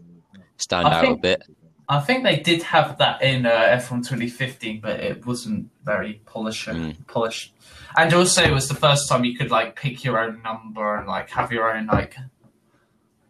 [0.57, 1.43] stand I out a bit.
[1.87, 6.67] I think they did have that in uh, F1 2015, but it wasn't very polished.
[6.67, 6.95] Mm.
[7.05, 7.53] Polished,
[7.95, 11.07] and also it was the first time you could like pick your own number and
[11.07, 12.15] like have your own like.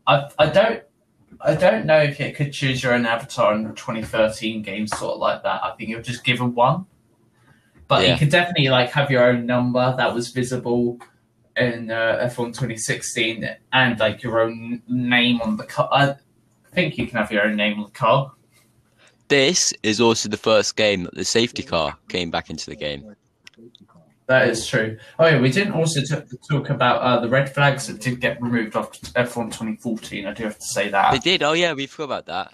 [0.07, 0.83] I I don't
[1.41, 5.15] I don't know if it could choose your own avatar in the 2013 game, sort
[5.15, 5.65] of like that.
[5.65, 6.85] I think it was just given one,
[7.87, 8.13] But Yeah.
[8.13, 10.99] you could definitely like have your own number that was visible
[11.55, 15.89] in uh, F1 2016, and like your own name on the car.
[15.91, 16.15] I
[16.73, 18.31] think you can have your own name on the car.
[19.27, 23.15] This is also the first game that the safety car came back into the game.
[24.27, 24.97] That is true.
[25.19, 28.41] Oh yeah, we didn't also t- talk about uh, the red flags that did get
[28.41, 30.25] removed off F1 2014.
[30.25, 31.43] I do have to say that They did.
[31.43, 32.53] Oh yeah, we forgot about that.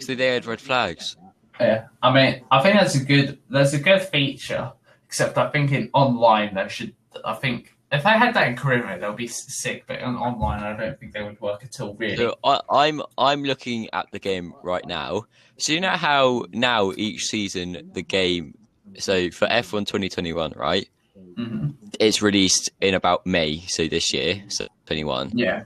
[0.00, 1.16] So they had red flags.
[1.60, 4.72] Yeah, I mean, I think that's a good that's a good feature.
[5.06, 6.94] Except I think in online they should.
[7.24, 9.84] I think if they had that in career mode, that would be sick.
[9.86, 11.94] But in online, I don't think they would work at all.
[11.94, 12.16] Really.
[12.16, 15.26] So I, I'm I'm looking at the game right now.
[15.58, 18.58] So you know how now each season the game.
[18.98, 20.88] So for F1 2021, right?
[21.36, 25.32] hmm It's released in about May, so this year, so 21.
[25.34, 25.64] Yeah.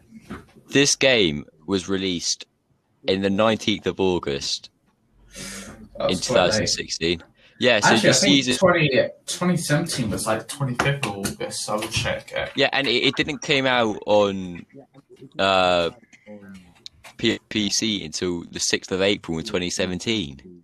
[0.68, 2.44] This game was released
[3.06, 4.70] in the 19th of August
[6.08, 6.46] in That's quite late.
[6.52, 7.22] 2016.
[7.58, 8.56] Yeah, so Actually, the I think season.
[8.56, 8.88] 20,
[9.26, 11.64] 2017 was like 25th of August.
[11.64, 12.50] So I will check it.
[12.56, 14.64] Yeah, and it, it didn't came out on
[15.38, 15.90] uh,
[17.18, 20.62] P- PC until the 6th of April in 2017.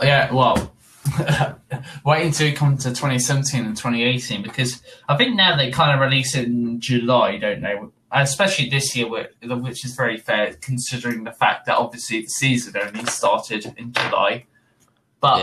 [0.00, 0.72] Yeah, well,
[2.04, 6.00] wait until we come to 2017 and 2018 because I think now they kind of
[6.00, 7.74] release it in July, don't they?
[8.12, 12.74] Especially this year, whi- which is very fair considering the fact that obviously the season
[12.76, 14.46] only started in July.
[15.20, 15.38] But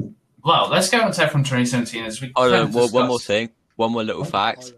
[0.00, 0.06] Yeah.
[0.44, 2.32] well, let's go on to F1 2017 as we.
[2.34, 3.50] Oh, no, one, one more thing.
[3.76, 4.72] One more little fact.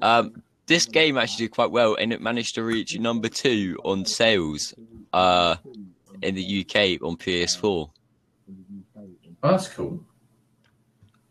[0.00, 4.06] Um, this game actually did quite well, and it managed to reach number two on
[4.06, 4.72] sales
[5.12, 5.56] uh,
[6.22, 7.90] in the UK on PS4.
[9.44, 10.02] Oh, that's cool.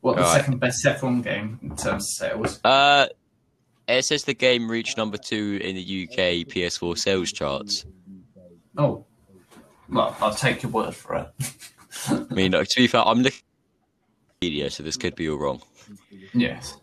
[0.02, 0.42] What the Alright.
[0.42, 2.60] second best F1 game in terms of sales?
[2.64, 3.08] Uh,
[3.88, 7.86] it says the game reached number two in the UK PS4 sales charts.
[8.78, 9.06] Oh,
[9.90, 11.30] well, I'll take your word for it.
[12.08, 15.38] I mean, uh, to be fair, I'm looking at Wikipedia, so this could be all
[15.38, 15.62] wrong.
[16.34, 16.78] Yes.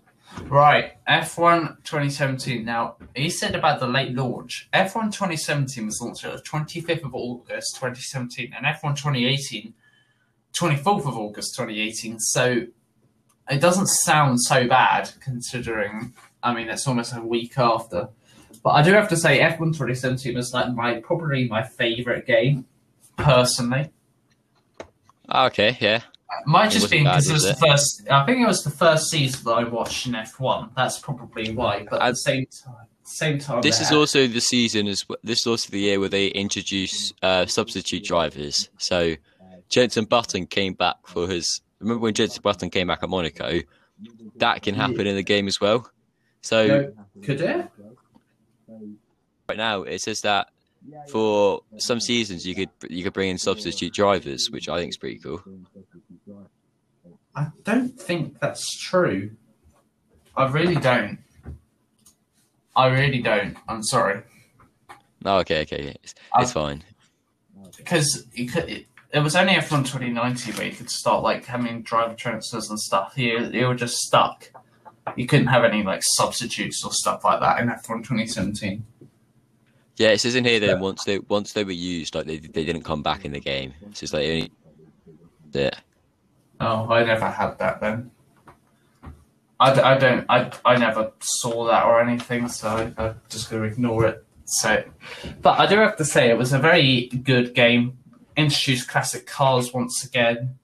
[0.45, 2.65] Right, F1 2017.
[2.65, 4.69] Now, he said about the late launch.
[4.73, 9.75] F1 2017 was launched on the 25th of August 2017, and F1 2018,
[10.53, 12.21] 24th of August 2018.
[12.21, 12.67] So
[13.51, 18.09] it doesn't sound so bad considering, I mean, it's almost a week after.
[18.63, 22.65] But I do have to say, F1 2017 was like my probably my favourite game,
[23.17, 23.91] personally.
[25.33, 25.97] Okay, yeah.
[25.97, 28.03] It might just wasn't be because bad, it was was the first.
[28.11, 30.71] I think it was the first season that I watched in F one.
[30.77, 31.87] That's probably why.
[31.89, 35.01] But at I- the same time, same time, This is had- also the season as
[35.03, 38.69] w- this is also the year where they introduce uh, substitute drivers.
[38.79, 39.15] So
[39.71, 41.61] Jenson Button came back for his.
[41.81, 43.61] Remember when Jenson Button came back at Monaco?
[44.37, 45.91] That can happen in the game as well.
[46.43, 47.71] So it?
[49.49, 50.49] right now it says that
[51.09, 54.97] for some seasons you could you could bring in substitute drivers, which I think is
[54.97, 55.43] pretty cool.
[57.35, 59.31] I don't think that's true.
[60.37, 61.19] I really don't.
[62.77, 63.57] I really don't.
[63.69, 64.23] I'm sorry
[65.25, 66.85] No, okay, okay, it's, I- it's fine.
[67.77, 68.69] because you could.
[68.69, 72.79] It, it was only F1 2019 where you could start like having driver transfers and
[72.79, 73.15] stuff.
[73.17, 74.51] You you were just stuck.
[75.17, 78.85] You couldn't have any like substitutes or stuff like that in F1 2017.
[79.97, 80.69] Yeah, it says in here Yeah.
[80.75, 83.41] that once they once they were used, like they they didn't come back in the
[83.41, 83.75] game.
[83.95, 84.53] So it's like only.
[85.53, 85.71] Yeah.
[86.61, 88.11] Oh, I never had that then.
[89.61, 93.51] I, d- I don't, I, I never saw that or anything, so I, I'm just
[93.51, 94.25] going to ignore it.
[94.45, 94.85] So,
[95.43, 97.99] but I do have to say, it was a very good game.
[98.37, 100.59] Introduced classic cars once again.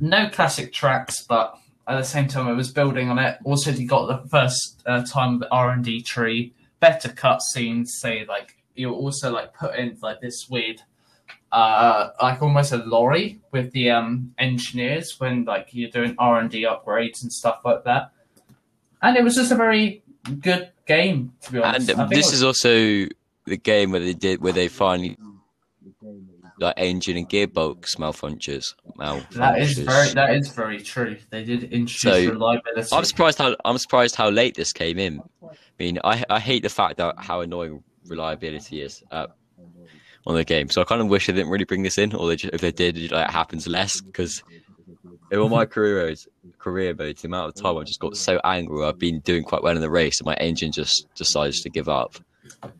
[0.00, 3.38] No classic tracks, but at the same time, it was building on it.
[3.44, 7.88] Also, you got the first uh, time of the R and D tree, better cutscenes.
[7.88, 10.82] Say like you also like put in like this weird
[11.52, 16.50] uh, like almost a lorry with the um, engineers when like you're doing R and
[16.50, 18.10] D upgrades and stuff like that.
[19.02, 20.02] And it was just a very
[20.40, 21.88] good game to be honest.
[21.90, 23.06] And I this was- is also
[23.44, 25.16] the game where they did where they finally
[26.58, 28.74] like engine and gearbox malfunctions.
[29.34, 29.84] that is malfunctions.
[29.84, 31.16] very that is very true.
[31.30, 32.88] They did introduce So, reliability.
[32.92, 35.20] I'm surprised how I'm surprised how late this came in.
[35.42, 35.48] I
[35.78, 39.26] mean, I I hate the fact that how annoying reliability is uh,
[40.26, 40.68] on the game.
[40.70, 42.60] So I kind of wish they didn't really bring this in, or they, ju- if
[42.60, 44.00] they did, it like, happens less.
[44.00, 44.42] Because
[45.30, 46.26] in all my career modes,
[46.58, 49.62] career modes, the amount of time I just got so angry, I've been doing quite
[49.62, 52.16] well in the race, and my engine just decides to give up.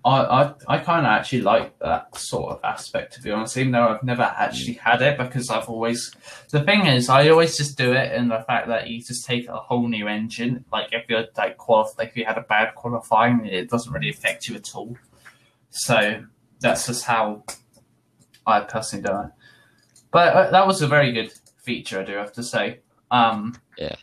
[0.04, 3.72] I I, I kind of actually like that sort of aspect to be honest, even
[3.72, 6.12] though I've never actually had it because I've always.
[6.50, 9.48] The thing is, I always just do it in the fact that you just take
[9.48, 10.64] a whole new engine.
[10.72, 14.10] Like if you're like qualif- like if you had a bad qualifying, it doesn't really
[14.10, 14.96] affect you at all.
[15.70, 16.24] So
[16.60, 17.44] that's just how
[18.46, 19.30] I personally do it.
[20.10, 22.00] But uh, that was a very good feature.
[22.00, 22.80] I do have to say.
[23.10, 23.96] Um, Yeah.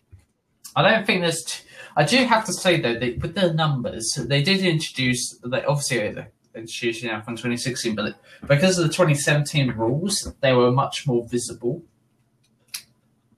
[0.75, 1.43] I don't think there's.
[1.43, 1.63] T-
[1.95, 5.37] I do have to say though, that with the numbers, they did introduce.
[5.43, 8.15] They obviously uh, they introduced now from 2016, but
[8.47, 11.83] because of the 2017 rules, they were much more visible.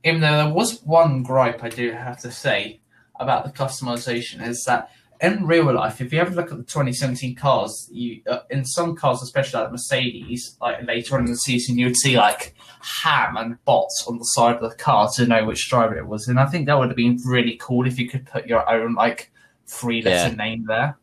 [0.03, 2.79] Even though there was one gripe, I do have to say
[3.19, 4.91] about the customization is that
[5.21, 8.95] in real life, if you ever look at the 2017 cars, you uh, in some
[8.95, 12.55] cars, especially like Mercedes, like later on in the season, you would see like
[13.01, 16.27] ham and bots on the side of the car to know which driver it was,
[16.27, 18.95] and I think that would have been really cool if you could put your own
[18.95, 19.31] like
[19.67, 20.35] three letter Yeah.
[20.35, 20.97] name there.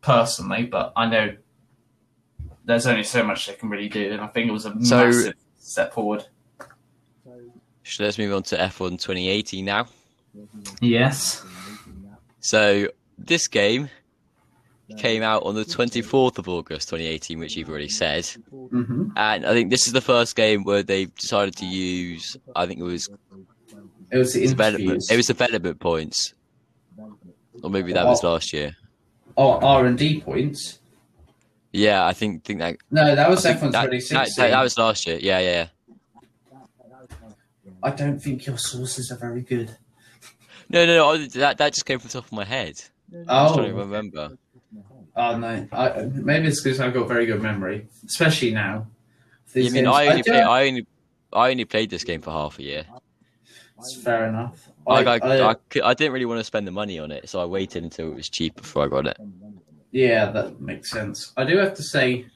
[0.00, 1.36] Personally, but I know
[2.64, 5.04] there's only so much they can really do, and I think it was a So-
[5.06, 6.24] massive step forward.
[7.84, 9.88] So let's move on to F1 2018 now.
[10.80, 11.44] Yes.
[12.40, 13.90] So this game
[14.96, 18.26] came out on the 24th of August 2018, which you've already said.
[18.50, 22.66] hmm And I think this is the first game where they decided to use, I
[22.66, 23.08] think it was
[24.10, 26.34] It was the development, it was development points.
[27.62, 28.76] Or maybe that was last year.
[29.36, 30.78] oh, R and D points.
[31.72, 34.16] Yeah, I think think that No, that was F1 that, 2016.
[34.42, 35.18] that, that was last year.
[35.20, 35.68] Yeah, yeah, yeah.
[37.82, 39.76] I don't think your sources are very good.
[40.68, 41.10] No, no, no.
[41.12, 42.80] I- That that just came from the top of my head.
[43.12, 44.36] I was Oh, trying to remember.
[45.16, 45.66] oh no.
[45.72, 48.86] I, maybe it's because I've got very good memory, especially now.
[49.56, 50.86] I mean, games- I only do- play, I only
[51.32, 52.84] I only played this game for half a year.
[53.78, 54.68] It's fair enough.
[54.86, 55.54] Like I, I- I,
[55.84, 58.14] I didn't really want to spend the money on it, so I waited until it
[58.16, 59.16] was cheap before I got it.
[59.90, 61.32] Yeah, that makes sense.
[61.36, 62.26] I do have to say,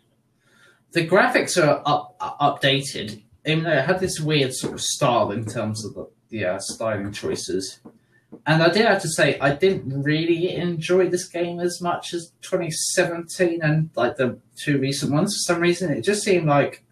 [0.93, 5.31] the graphics are up, are updated, even though it had this weird sort of style
[5.33, 7.81] in terms of the, the uh, styling choices.
[8.47, 12.33] And I do have to say, I didn't really enjoy this game as much as
[12.43, 15.93] 2017 and like the two recent ones for some reason.
[15.93, 16.85] It just seemed like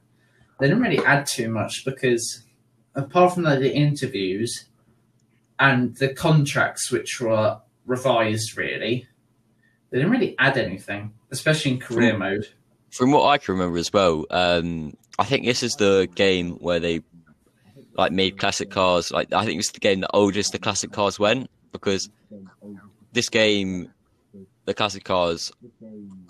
[0.59, 2.45] they didn't really add too much because,
[2.95, 4.67] apart from like, the interviews
[5.59, 9.07] and the contracts, which were revised, really,
[9.91, 12.47] they didn't really add anything, especially in career mode.
[12.91, 16.81] From what I can remember as well, um, I think this is the game where
[16.81, 17.03] they
[18.01, 19.11] like made classic cars.
[19.13, 22.09] Like I think it's the game the oldest the classic cars went because
[23.13, 23.93] this game,
[24.65, 25.53] the classic cars.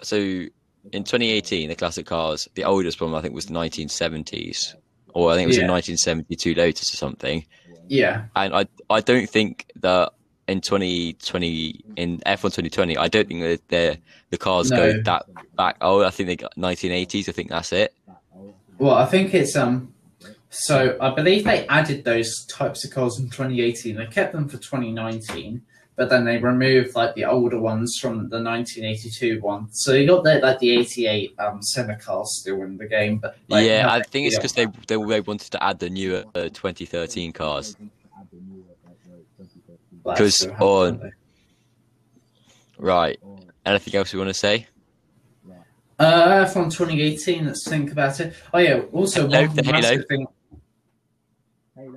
[0.03, 4.75] So in 2018, the classic cars, the oldest one I think was the 1970s,
[5.15, 5.65] or I think it was Yeah.
[5.65, 7.47] a 1972 Lotus or something.
[7.89, 10.13] Yeah, and I I don't think that
[10.49, 13.99] in 2020 in F1 2020 I don't think that the
[14.31, 14.77] the cars No.
[14.77, 15.77] go that back.
[15.81, 17.29] Oh, I think they got 1980s.
[17.29, 17.95] I think that's it.
[18.79, 19.95] well, I think it's um.
[20.51, 23.95] So I believe they added those types of cars in 2018.
[23.97, 25.63] They kept them for 2019,
[25.95, 29.69] but then they removed like the older ones from the 1982 one.
[29.71, 33.37] So you got the, like the 88 um Senna cars still in the game, but
[33.49, 36.49] like, yeah, I think it's because they, they they wanted to add the newer uh,
[36.49, 37.77] 2013 cars.
[40.05, 41.13] Like, 'cause so on-
[42.79, 43.21] Right.
[43.67, 44.67] Anything else you want to say?
[45.99, 47.45] Uh, from 2018.
[47.45, 48.35] Let's think about it.
[48.55, 48.81] Oh yeah.
[48.93, 49.71] Also, one Halo.
[49.73, 50.27] massive thing.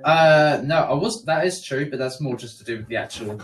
[0.04, 1.24] Uh, no, I was.
[1.26, 3.42] That is true, but that's more just to do with the actual.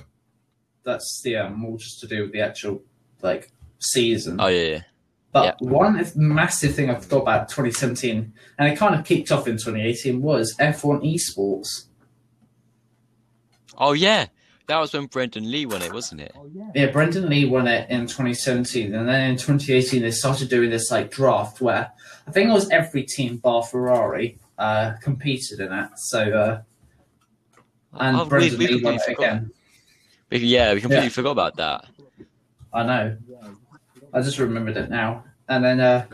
[0.84, 2.82] That's yeah, more just to do with the actual
[3.22, 4.40] like season.
[4.40, 4.82] Oh yeah, yeah.
[5.32, 5.70] but yeah.
[5.70, 10.22] one massive thing I forgot about 2017, and it kind of kicked off in 2018,
[10.22, 11.86] was F1 esports.
[13.78, 14.28] Oh yeah.
[14.68, 16.32] That was when Brendon Leigh won it, wasn't it?
[16.76, 20.92] Yeah, Brendon Leigh won it in 2017, and then in 2018 they started doing this
[20.92, 21.92] like draft where
[22.28, 25.90] I think it was every team bar Ferrari uh, competed in it.
[25.98, 26.62] So uh,
[27.94, 29.52] and Oh, Brendon we Leigh won it again.
[30.30, 31.10] We- Yeah, we completely Yeah.
[31.10, 31.86] forgot about that.
[32.72, 33.18] I know.
[34.14, 35.24] I just remembered it now.
[35.48, 36.06] And then uh,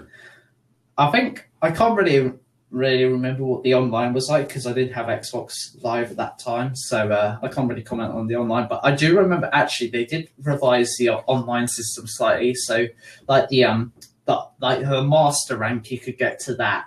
[0.97, 2.31] I think I can't really
[2.71, 6.39] really remember what the online was like because I didn't have Xbox Live at that
[6.39, 8.67] time, so uh, I can't really comment on the online.
[8.67, 12.53] But I do remember actually they did revise the online system slightly.
[12.53, 12.87] So
[13.27, 13.93] like the um,
[14.25, 16.85] the, like her master rank, you could get to that.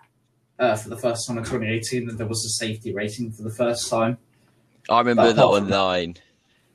[0.58, 3.50] Uh, for the first time in 2018, and there was a safety rating for the
[3.50, 4.18] first time.
[4.90, 6.16] I remember that that- online.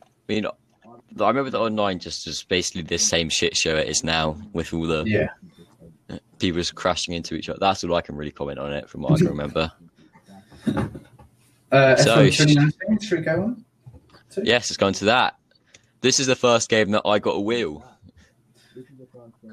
[0.02, 4.04] I mean, I remember that online just as basically the same shit show it is
[4.04, 6.18] now with all the Yeah.
[6.40, 7.60] people just crashing into each other.
[7.60, 9.72] That's all I can really comment on it from what I can remember.
[11.72, 12.50] Uh, So- should
[13.12, 13.66] we go on?
[14.44, 15.36] yes, it's gone to that.
[16.02, 17.84] This is the first game that I got a wheel.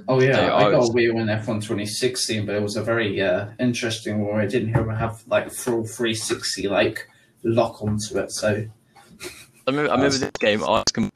[0.09, 3.49] Oh yeah, I, got a Wii in F1 2016, but it was a very uh,
[3.59, 4.41] interesting one.
[4.41, 7.09] I didn't have, have like full 360 like
[7.43, 8.31] lock onto it.
[8.33, 10.63] So I remember, I remember this game.
[10.65, 11.11] I was com-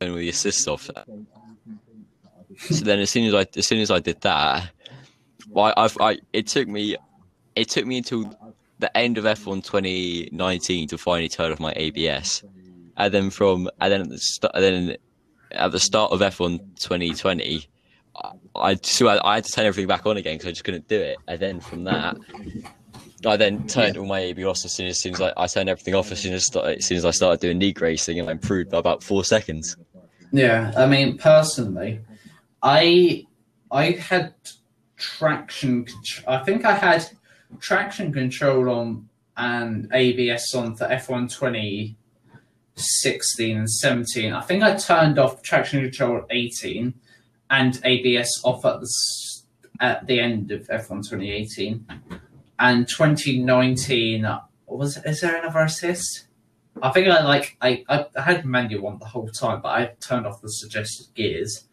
[0.00, 1.04] with the assist software.
[2.58, 4.70] So then, as soon as I as soon as I did that,
[5.48, 6.96] well, I, I've, I it took me
[7.56, 8.36] it took me until
[8.78, 12.42] the end of F1 2019 to finally turn off my ABS,
[12.96, 14.96] and then from and then at the start, then
[15.52, 17.66] at the start of F1 2020,
[18.56, 20.88] I, so I, I had to turn everything back on again because I just couldn't
[20.88, 21.18] do it.
[21.28, 22.16] And then from that,
[23.26, 25.94] I then turned all my ABS as soon as, soon as I, I turned everything
[25.94, 28.70] off as soon as, as soon as I started doing league racing, and I improved
[28.70, 29.76] by about four seconds.
[30.32, 32.00] Yeah, I mean, personally,
[32.62, 33.26] I
[33.70, 34.34] I had
[34.96, 35.86] traction.
[36.26, 37.08] I think I had
[37.60, 41.96] traction control on and ABS on for F1
[42.78, 44.32] 2016 and 17.
[44.32, 46.94] I think I turned off traction control at 18
[47.50, 48.88] and ABS off at the
[49.80, 51.86] at the end of F1 2018
[52.58, 54.24] and 2019.
[54.24, 56.26] Uh, was is there another assist?
[56.80, 60.26] I think I like I, I had manual one the whole time, but I turned
[60.26, 61.64] off the suggested gears.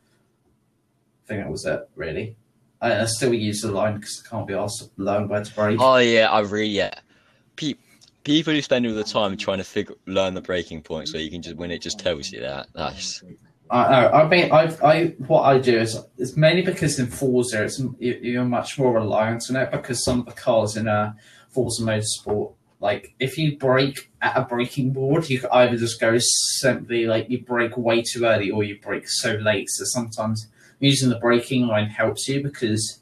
[1.23, 2.35] I think that was it, really.
[2.81, 5.53] I, I still use the line because I can't be asked to learn where to
[5.53, 5.79] brake.
[5.79, 6.93] Oh yeah, I really yeah.
[8.25, 11.31] People who spend all the time trying to figure learn the braking points, so you
[11.31, 12.67] can just when it just tells you that.
[12.73, 13.23] That's
[13.69, 17.81] I, I mean, I, I, what I do is it's mainly because in Forza, it's
[17.99, 21.15] you're much more reliant on it because some of the cars in a
[21.49, 27.05] Forza Motorsport, like if you brake at a braking board, you either just go simply
[27.05, 29.69] like you brake way too early or you brake so late.
[29.69, 30.47] So sometimes
[30.79, 33.01] using the braking line helps you because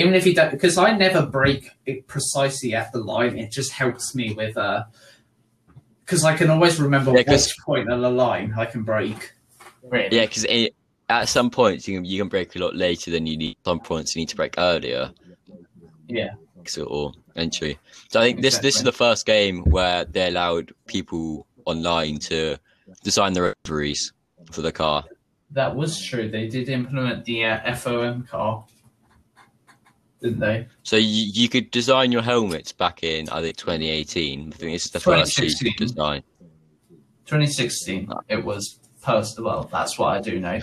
[0.00, 3.72] even if you don't, because I never brake it precisely at the line, it just
[3.72, 4.84] helps me with uh,
[6.04, 9.32] because I can always remember Yeah, 'cause- which point on the line I can brake.
[9.82, 10.14] Really?
[10.16, 10.46] yeah, because
[11.08, 13.56] at some points you can you can brake a lot later than you need.
[13.64, 15.12] Some points you need to brake earlier.
[16.08, 16.30] Yeah.
[16.66, 17.78] sort of entry.
[18.10, 22.58] So I think this this is the first game where they allowed people online to
[23.02, 24.12] design the liveries
[24.52, 25.04] for the car.
[25.52, 26.28] That was true.
[26.28, 28.64] They did implement the uh, FOM car,
[30.20, 30.66] didn't they?
[30.82, 34.52] So you, you could design your helmets back in I think 2018.
[34.52, 35.86] I think this is the first year you 2016.
[35.86, 36.22] design.
[37.26, 38.12] 2016.
[38.28, 39.40] It was first.
[39.40, 40.60] Well, that's what I do know.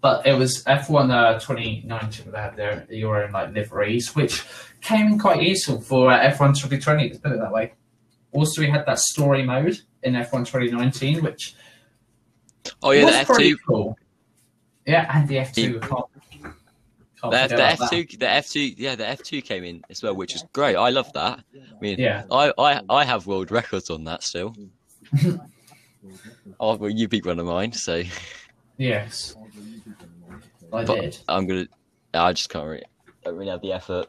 [0.00, 4.44] But it was F1 uh, 2019 they had their your own like liveries, which
[4.80, 7.08] came quite useful for uh, F1 2020.
[7.08, 7.72] Let's put it that way.
[8.32, 11.54] Also, we had that story mode in F1 2019, which
[12.82, 13.98] Oh yeah, was the pretty F2, cool.
[14.86, 15.80] Yeah, and the F2.
[15.82, 16.04] Can't,
[17.20, 17.62] can't the, the.
[17.62, 20.76] F2, the F2, yeah, the F2 came in as well, which is great.
[20.76, 21.40] I love that.
[21.54, 22.24] I mean, Yeah.
[22.30, 24.54] I, I, I have world records on that still.
[26.60, 28.02] oh, well, you beat one of mine, so
[28.76, 29.34] Yes.
[30.72, 31.18] I But- did.
[31.28, 31.66] I'm gonna.
[32.14, 32.84] I just can't really,
[33.24, 34.06] don't really have the effort.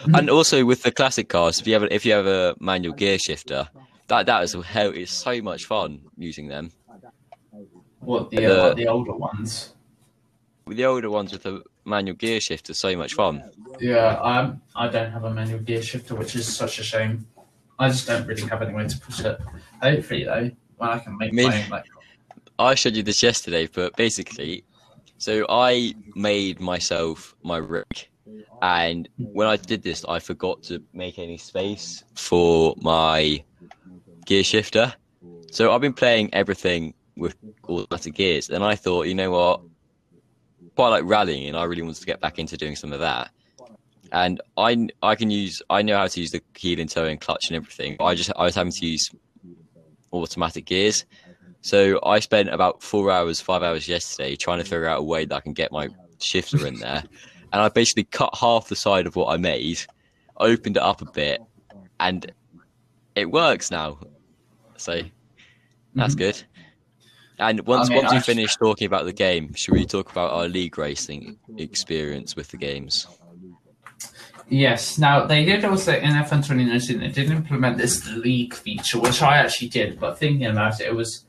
[0.00, 0.14] Mm-hmm.
[0.14, 2.94] And also with the classic cars, if you have a, if you have a manual
[2.94, 3.68] gear shifter,
[4.06, 4.92] that that is hell.
[4.94, 6.70] It's so much fun using them.
[8.00, 9.74] What the, The- uh, the older ones?
[10.68, 13.42] The older ones with the manual gear shift is so much fun.
[13.80, 14.60] Yeah, I'm.
[14.76, 17.26] I don't have a manual gear shifter, which is such a shame.
[17.78, 19.40] I just don't really have anywhere to put it.
[19.82, 21.84] Hopefully, though, when I can make my own, like,
[22.58, 24.64] I showed you this yesterday, but basically,
[25.18, 28.08] so I made myself my rig,
[28.62, 33.44] and when I did this, I forgot to make any space for my
[34.26, 34.92] gear shifter.
[35.50, 37.36] So I've been playing everything with
[37.68, 39.60] automatic gears, and I thought, you know what,
[40.78, 43.32] quite like rallying, and I really wanted to get back into doing some of that.
[44.12, 47.20] And I I can use I know how to use the heel and toe and
[47.20, 47.96] clutch and everything.
[47.98, 49.10] I just I was having to use
[50.12, 51.04] automatic gears.
[51.62, 55.24] So I spent about four hours, five hours yesterday trying to figure out a way
[55.24, 55.88] that I can get my
[56.20, 57.02] shifter in there.
[57.52, 59.80] And I basically cut half the side of what I made,
[60.36, 61.40] opened it up a bit,
[61.98, 62.30] and
[63.16, 63.98] it works now.
[64.76, 65.02] So
[65.94, 66.18] that's Mhm.
[66.18, 66.42] good.
[67.38, 70.48] And once mean, once we finish talking about the game, should we talk about our
[70.48, 73.06] league racing experience with the games?
[74.48, 74.98] Yes.
[74.98, 79.36] Now they did also in F1 2019 they did implement this league feature, which I
[79.38, 80.00] actually did.
[80.00, 81.24] But thinking about it, it was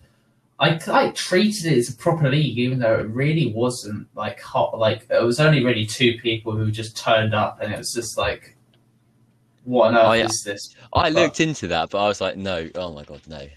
[0.59, 4.77] I I treated it as a proper league, even though it really wasn't like hot.
[4.77, 8.17] Like it was only really two people who just turned up, and it was just
[8.17, 8.57] like,
[9.63, 10.25] what on earth yeah.
[10.25, 10.75] is this?
[10.93, 13.47] I But- looked into that, but I was like, no, oh my god, no.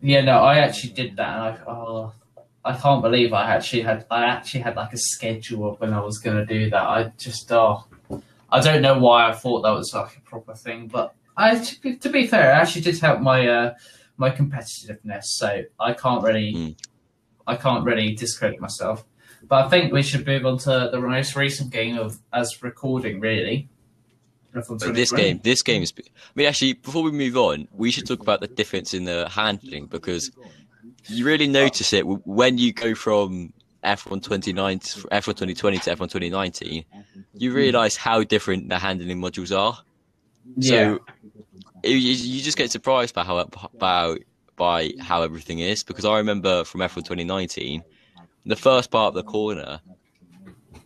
[0.00, 2.12] Yeah, no, I actually did that, and I oh,
[2.64, 6.00] I can't believe I actually had I actually had like a schedule of when I
[6.00, 6.82] was going to do that.
[6.82, 7.84] I just oh,
[8.50, 11.80] I don't know why I thought that was like a proper thing, but I to
[11.80, 13.74] be, to be fair, it actually did help my uh
[14.16, 15.24] my competitiveness.
[15.24, 16.76] So I can't really Mm.
[17.46, 19.04] I can't really discredit myself.
[19.48, 23.18] But I think we should move on to the most recent game of as recording,
[23.18, 23.68] really.
[24.54, 25.92] F1 But this game, this game is.
[25.98, 26.02] I
[26.34, 29.86] mean, actually, before we move on, we should talk about the difference in the handling
[29.86, 30.30] because
[31.06, 33.52] you really notice it when you go from
[33.84, 36.84] F1 29 to F1 2020 to F1 2019.
[37.34, 39.78] You realize how different the handling modules are.
[40.60, 40.96] So yeah,
[41.84, 44.20] you, you just get surprised by how about
[44.56, 47.82] by how everything is because I remember from F1 2019,
[48.46, 49.80] the first part of the corner,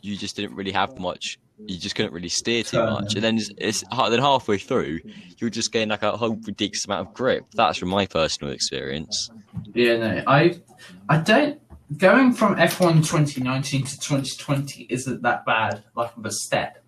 [0.03, 1.39] you just didn't really have much.
[1.59, 5.01] You just couldn't really steer too much, and then it's, it's then halfway through,
[5.39, 7.47] you're just getting like a whole ridiculous amount of grip.
[7.55, 9.31] That's from my personal experience.
[9.73, 9.97] yeah.
[9.97, 10.61] No, I,
[11.09, 11.61] I don't.
[11.97, 16.85] Going from F1 2019 to 2020 isn't that bad, like of a step,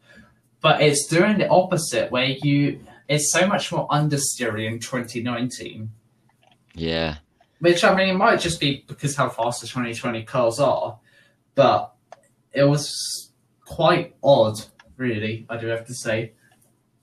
[0.61, 2.81] but it's doing the opposite where you.
[3.09, 5.91] It's so much more understeery in 2019.
[6.75, 7.17] Yeah,
[7.61, 10.99] Which I mean, it might just be because how fast the 2020 cars are,
[11.55, 11.95] but
[12.53, 13.28] it was
[13.69, 14.55] quite odd,
[14.97, 15.47] really.
[15.49, 16.33] I do have to say.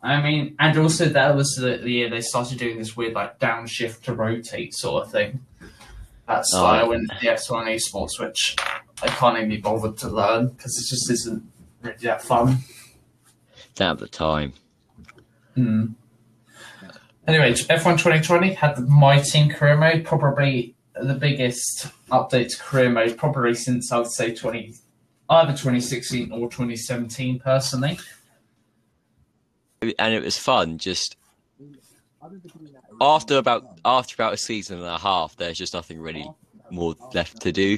[0.02, 3.40] I mean, and also that was the, the year they started doing this weird like
[3.40, 5.40] downshift to rotate sort of thing.
[6.28, 6.88] That's Oh, why I yeah.
[6.88, 8.56] went to the F1 Esports, which
[9.02, 11.44] I can't even be bothered to learn because it just isn't
[11.82, 12.58] really that fun.
[13.76, 14.54] down at the time.
[15.56, 15.86] Hmm.
[17.28, 22.90] Anyway, F1 2020 had the My Team career mode, probably the biggest update to career
[22.90, 24.76] mode, probably since I would say 20,
[25.30, 28.00] either 2016 or 2017, personally.
[29.82, 30.78] and it was fun.
[30.78, 31.18] Just
[33.02, 36.30] after about after about a season and a half, there's just nothing really
[36.72, 37.78] more left to do.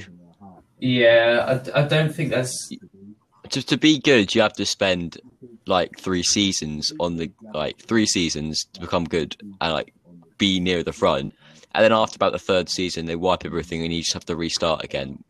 [0.78, 2.70] Yeah, I, I don't think that's.
[3.50, 5.18] To to be good, you have to spend
[5.66, 9.92] like three seasons on the like three seasons to become good and like
[10.38, 11.34] be near the front.
[11.74, 14.36] And then after about the third season, they wipe everything and you just have to
[14.36, 15.22] restart again.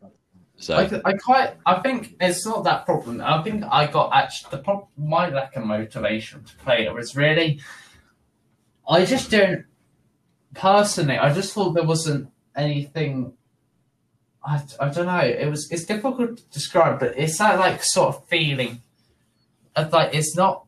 [0.59, 1.55] So I, I quite.
[1.65, 3.21] I think it's not that problem.
[3.21, 4.87] I think I got actually the problem.
[4.97, 7.61] My lack of motivation to play it was really.
[8.87, 9.65] I just don't.
[10.53, 13.33] Personally, I just thought there wasn't anything.
[14.43, 15.19] I, I don't know.
[15.19, 15.71] It was.
[15.71, 18.81] It's difficult to describe, but it's that like sort of feeling.
[19.77, 20.65] Of like it's not.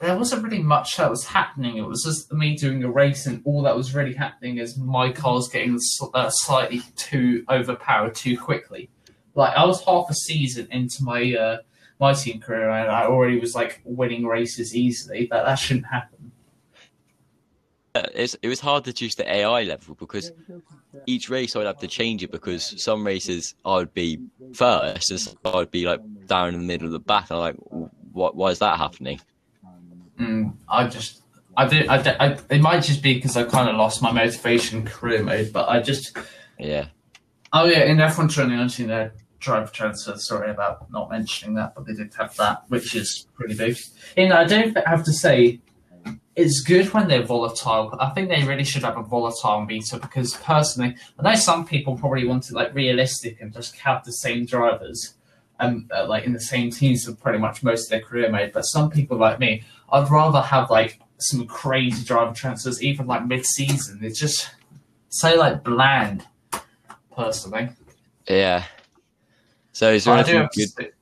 [0.00, 1.76] There wasn't really much that was happening.
[1.76, 5.12] It was just me doing a race, and all that was really happening is my
[5.12, 5.78] car's getting
[6.14, 8.88] uh, slightly too overpowered too quickly
[9.34, 11.58] like I was half a season into my uh,
[12.00, 15.26] my team career and I already was like winning races easily.
[15.30, 16.32] That that shouldn't happen.
[17.94, 20.32] uh, it's, it was hard to choose the AI level because
[21.06, 24.18] each race I'd have to change it because some races I would be
[24.54, 27.30] first and some I'd be like down in the middle of the back.
[27.30, 27.56] I'm like,
[28.12, 28.34] what?
[28.36, 29.20] Why is that happening?
[30.18, 31.22] Mm, I just
[31.56, 34.10] I did I, did- I it might just be because I kind of lost my
[34.12, 36.16] motivation career mode, but I just
[36.58, 36.86] Yeah.
[37.52, 39.12] oh yeah in F1 2019 they had
[39.42, 40.16] driver transfer.
[40.16, 43.76] Sorry about not mentioning that, but they did have that, which is pretty big.
[44.16, 45.60] And I don't have to say.
[46.34, 47.90] It's good when they're volatile.
[47.90, 51.66] but I think they really should have a volatile meter because personally, I know some
[51.66, 55.14] people probably want it like realistic and just have the same drivers,
[55.60, 58.52] um, uh, like in the same teams for pretty much most of their career mode.
[58.54, 59.62] But some people like me,
[59.92, 63.98] I'd rather have like some crazy driver transfers, even like mid-season.
[64.02, 64.48] It's just
[65.10, 66.26] so like bland,
[67.14, 67.68] personally.
[68.26, 68.64] Yeah.
[69.72, 70.92] So is there anything to good,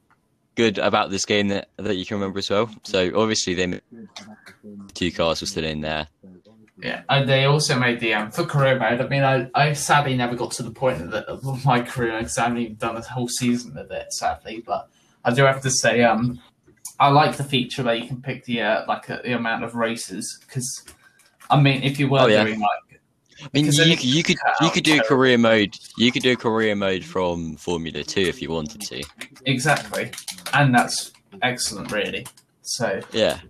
[0.55, 2.71] good about this game that, that you can remember as well?
[2.85, 3.81] So obviously they
[4.95, 6.09] two cars were still in there.
[6.83, 9.03] Yeah, and they also made the um, for career mode.
[9.03, 12.19] I mean, I, I sadly never got to the point of, the, of my career
[12.19, 14.63] because I haven't even done a whole season of it, sadly.
[14.65, 14.89] But
[15.23, 16.41] I do have to say, um,
[16.99, 19.75] I like the feature where you can pick the uh, like uh, the amount of
[19.75, 20.85] races because,
[21.51, 22.45] I mean, if you were Oh, yeah.
[22.45, 22.90] doing like
[23.43, 25.75] I mean, you, could- you could you could do a career mode.
[25.97, 29.03] You could do career mode from Formula Two if you wanted to.
[29.47, 30.11] exactly,
[30.53, 31.13] and that's
[31.43, 32.27] excellent, really.
[32.63, 33.41] So Yeah.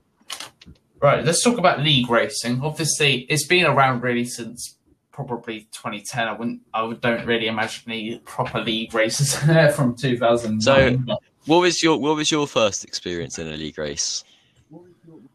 [1.03, 2.61] Right, let's talk about league racing.
[2.62, 4.76] Obviously, it's been around really since
[5.12, 6.28] probably 2010.
[6.28, 9.34] I wouldn't, I would- don't really imagine any proper league races
[9.74, 10.61] from 2009.
[11.07, 14.24] So- What was your What was your first experience in a league race?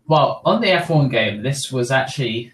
[0.07, 2.53] well, on the F1 game, this was actually,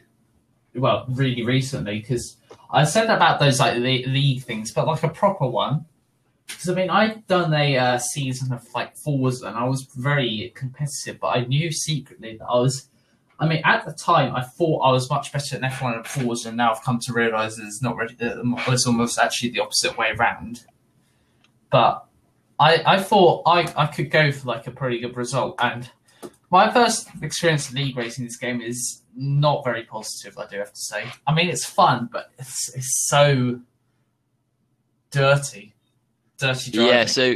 [0.76, 2.38] well, really recently because
[2.70, 5.86] I said about those like le- league things, but like a proper one.
[6.48, 10.52] Because I mean, I'd done a uh, season of like Forza, and I was very
[10.56, 12.90] competitive, but I knew secretly that I was.
[13.40, 16.50] I mean, at the time, I thought I was much better at F1 and Forza,
[16.50, 18.16] and now I've come to realise it's not really.
[18.22, 20.66] uh, It's almost actually the opposite way around.
[21.72, 22.06] But
[22.60, 25.90] I, I thought I, I could go for like a pretty good result, and
[26.52, 30.38] my first experience league racing this game is not very positive.
[30.38, 31.06] I do have to say.
[31.26, 33.62] I mean, it's fun, but it's it's so
[35.12, 35.74] dirty,
[36.38, 36.94] dirty driving.
[36.94, 37.06] Yeah.
[37.06, 37.36] So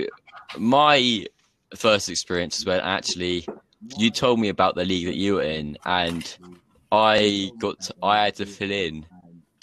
[0.58, 1.26] my
[1.76, 3.48] first experience is when actually
[3.98, 6.38] you told me about the league that you were in, and
[6.92, 9.06] I got I had to fill in.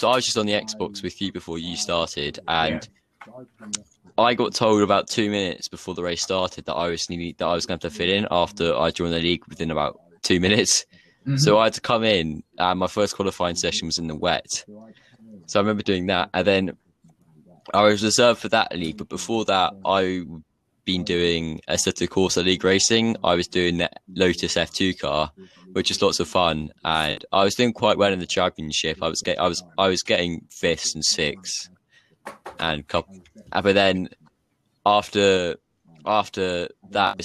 [0.00, 2.88] So I was just on the Xbox with you before you started, and
[4.18, 7.46] I got told about two minutes before the race started that I was needing, that
[7.46, 10.00] I was going to have to fit in after I joined the league within about
[10.22, 10.84] two minutes.
[11.26, 11.38] Mhm.
[11.38, 12.42] So I had to come in.
[12.58, 14.64] Uh, my first qualifying session was in the wet.
[15.46, 16.76] So I remember doing that, and then
[17.72, 18.96] I was reserved for that league.
[18.96, 20.24] But before that, I
[20.84, 23.16] been doing Assetto Corsa League racing.
[23.22, 25.30] I was doing the Lotus F2 car,
[25.74, 28.98] which is lots of fun, and I was doing quite well in the championship.
[29.00, 31.70] I was get, I was I was getting fifths and sixths,
[32.58, 33.20] and couple.
[33.52, 34.08] Ah, but then
[34.84, 35.56] after
[36.04, 37.18] after that,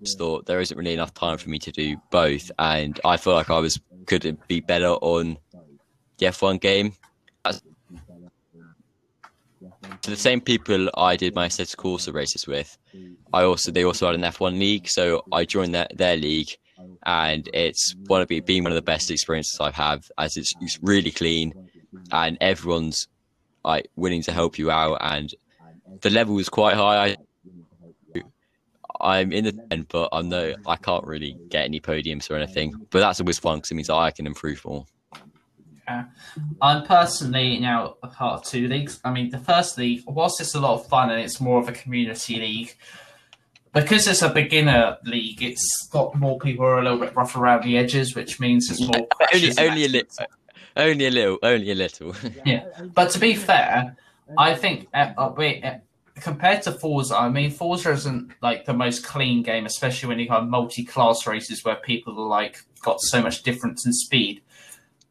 [0.00, 3.34] just thought there isn't really enough time for me to do both, and I feel
[3.34, 5.38] like I was could be better on
[6.18, 6.92] the F1 game.
[10.02, 12.76] To the same people I did my Assetto Corsa races with,
[13.32, 16.56] I also they also had an F1 league, so I joined their their league,
[17.06, 20.52] and it's one of it been one of the best experiences I've had, as it's,
[20.60, 21.52] it's really clean,
[22.10, 23.08] and everyone's
[23.64, 25.34] like willing to help you out, and
[26.00, 27.04] the level is quite high.
[27.04, 27.16] I,
[29.00, 32.74] I'm in the end, but I'm no, I can't really get any podiums or anything.
[32.90, 34.86] But that's always fun because it means I can improve more.
[35.88, 36.04] Yeah.
[36.60, 39.00] I'm personally now a part of two leagues.
[39.04, 41.68] I mean, the first league, whilst it's a lot of fun and it's more of
[41.68, 42.76] a community league,
[43.72, 47.34] because it's a beginner league, it's got more people who are a little bit rough
[47.34, 50.26] around the edges, which means it's more only, only a little,
[50.76, 52.14] only a little, only a little.
[52.44, 52.64] Yeah,
[52.94, 53.96] but to be fair,
[54.38, 55.78] I think uh, uh, wait, uh,
[56.20, 60.28] compared to Forza, I mean Forza isn't like the most clean game, especially when you
[60.28, 64.42] have multi-class races where people are like got so much difference in speed.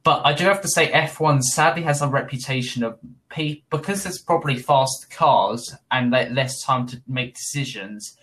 [0.04, 2.98] But I do have to say, F1 sadly has a reputation of
[3.70, 8.18] because there's probably fast cars and less time to make decisions.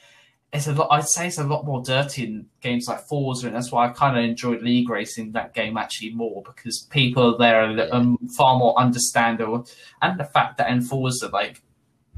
[0.52, 0.88] It's a lot.
[0.90, 3.90] I'd say it's a lot more dirty in games like Forza, and that's why I
[3.92, 8.16] kind of enjoyed league racing that game actually more because people there are li- um,
[8.36, 9.66] far more understandable,
[10.00, 11.60] and the fact that in Forza, like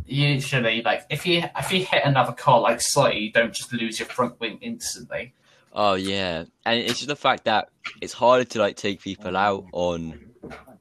[0.06, 3.98] usually, like if you if you hit another car like slightly, you don't just lose
[3.98, 5.34] your front wing instantly.
[5.72, 7.68] Oh yeah, and it's just the fact that
[8.00, 10.18] it's harder to like take people out on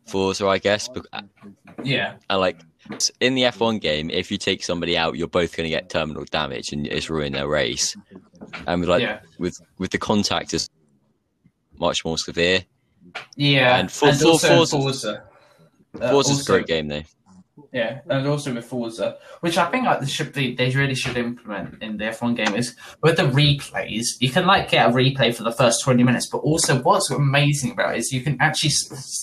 [0.06, 0.88] Forza, I guess.
[0.88, 1.04] bec-
[1.84, 2.60] Yeah, And like
[3.20, 6.26] in the F1 game, if you take somebody out, you're both going to get terminal
[6.26, 7.96] damage and it's ruin their race.
[8.68, 10.70] And with like yeah, with with the contact is
[11.78, 12.62] much more severe.
[13.36, 13.78] yeah.
[13.78, 15.24] And for- for also Forza- Forza,
[16.02, 17.04] uh, Forza's a great game though.
[17.74, 21.18] Yeah, and also with Forza, which I think like, they should be, they really should
[21.18, 24.06] implement in the F1 game is with the replays.
[24.20, 27.72] You can like get a replay for the first twenty minutes, but also what's amazing
[27.72, 28.72] about it is you can actually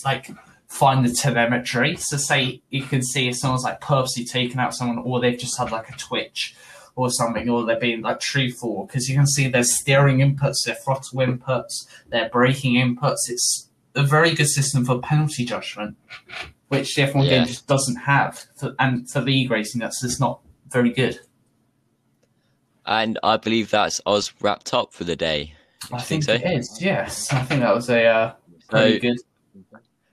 [0.05, 0.29] like
[0.67, 1.95] find the telemetry.
[1.97, 5.57] So say you can see if someone's like purposely taken out someone, or they've just
[5.57, 6.55] had like a twitch
[6.95, 10.75] or something, or they're being like truthful because you can see their steering inputs, their
[10.75, 13.29] throttle inputs, their braking inputs.
[13.29, 15.95] It's a very good system for penalty judgment
[16.69, 17.29] which the F1 Yeah.
[17.29, 18.45] game just doesn't have.
[18.57, 21.17] For, and for league racing, that's just not very good.
[22.85, 25.53] And I believe that's us wrapped up for the day.
[25.93, 26.47] I think, think so?
[26.49, 26.77] it is.
[26.81, 28.33] Yes, I think that was a uh,
[28.69, 29.17] pretty So- good.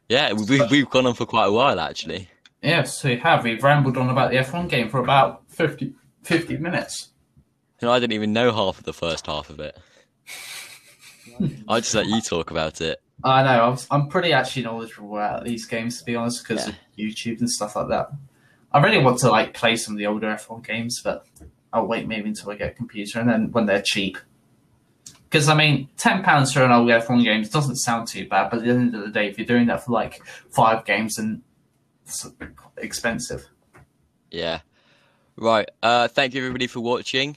[0.08, 2.28] Yeah, we've, we've gone on for quite a while actually.
[2.62, 3.44] Yes, we have.
[3.44, 7.10] We've rambled on about the F1 game for about 50, 50 minutes.
[7.80, 9.76] And I didn't even know half of the first half of it.
[11.68, 13.00] I just let you talk about it.
[13.22, 13.64] I know.
[13.64, 17.40] I was, I'm pretty actually knowledgeable about these games, to be honest, because of YouTube
[17.40, 18.10] and stuff like that.
[18.72, 21.26] I really want to like play some of the older F1 games, but
[21.72, 24.18] I'll wait maybe until I get a computer, and then when they're cheap.
[25.34, 28.58] Because I mean, ten pounds for an old F1 game doesn't sound too bad, but
[28.58, 31.42] at the end of the day, if you're doing that for like five games, then
[32.06, 32.24] it's
[32.76, 33.44] expensive.
[34.30, 34.60] Yeah.
[35.34, 35.68] Right.
[35.82, 37.36] Uh, thank you everybody for watching.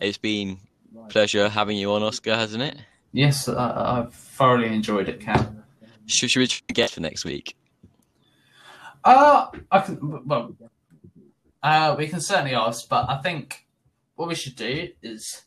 [0.00, 0.58] It's been
[0.96, 2.76] a pleasure having you on, Oscar, hasn't it?
[3.10, 5.64] Yes, I, I've thoroughly enjoyed it, Cam.
[6.06, 7.56] Should, should we get for next week?
[9.02, 10.24] Uh, I can.
[10.24, 10.54] Well,
[11.64, 13.66] uh, we can certainly ask, but I think
[14.14, 15.42] what we should do is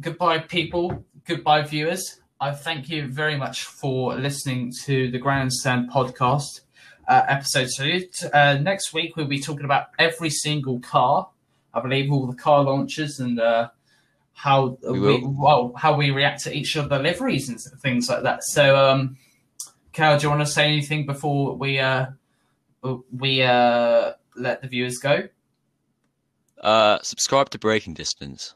[0.00, 1.04] goodbye, people.
[1.26, 2.20] Goodbye, viewers.
[2.40, 6.60] I thank you very much for listening to the Grandstand podcast,
[7.08, 8.08] uh, episode two.
[8.32, 11.28] Uh, next week we'll be talking about every single car.
[11.74, 13.70] I believe all the car launches and uh,
[14.34, 18.22] how We we, well how we react to each of the liveries and things like
[18.22, 18.44] that.
[18.44, 19.16] So, um,
[19.92, 22.06] Cal, do you want to say anything before we uh,
[23.12, 25.28] we uh, let the viewers go?
[26.60, 28.54] Uh, subscribe to Breaking Distance.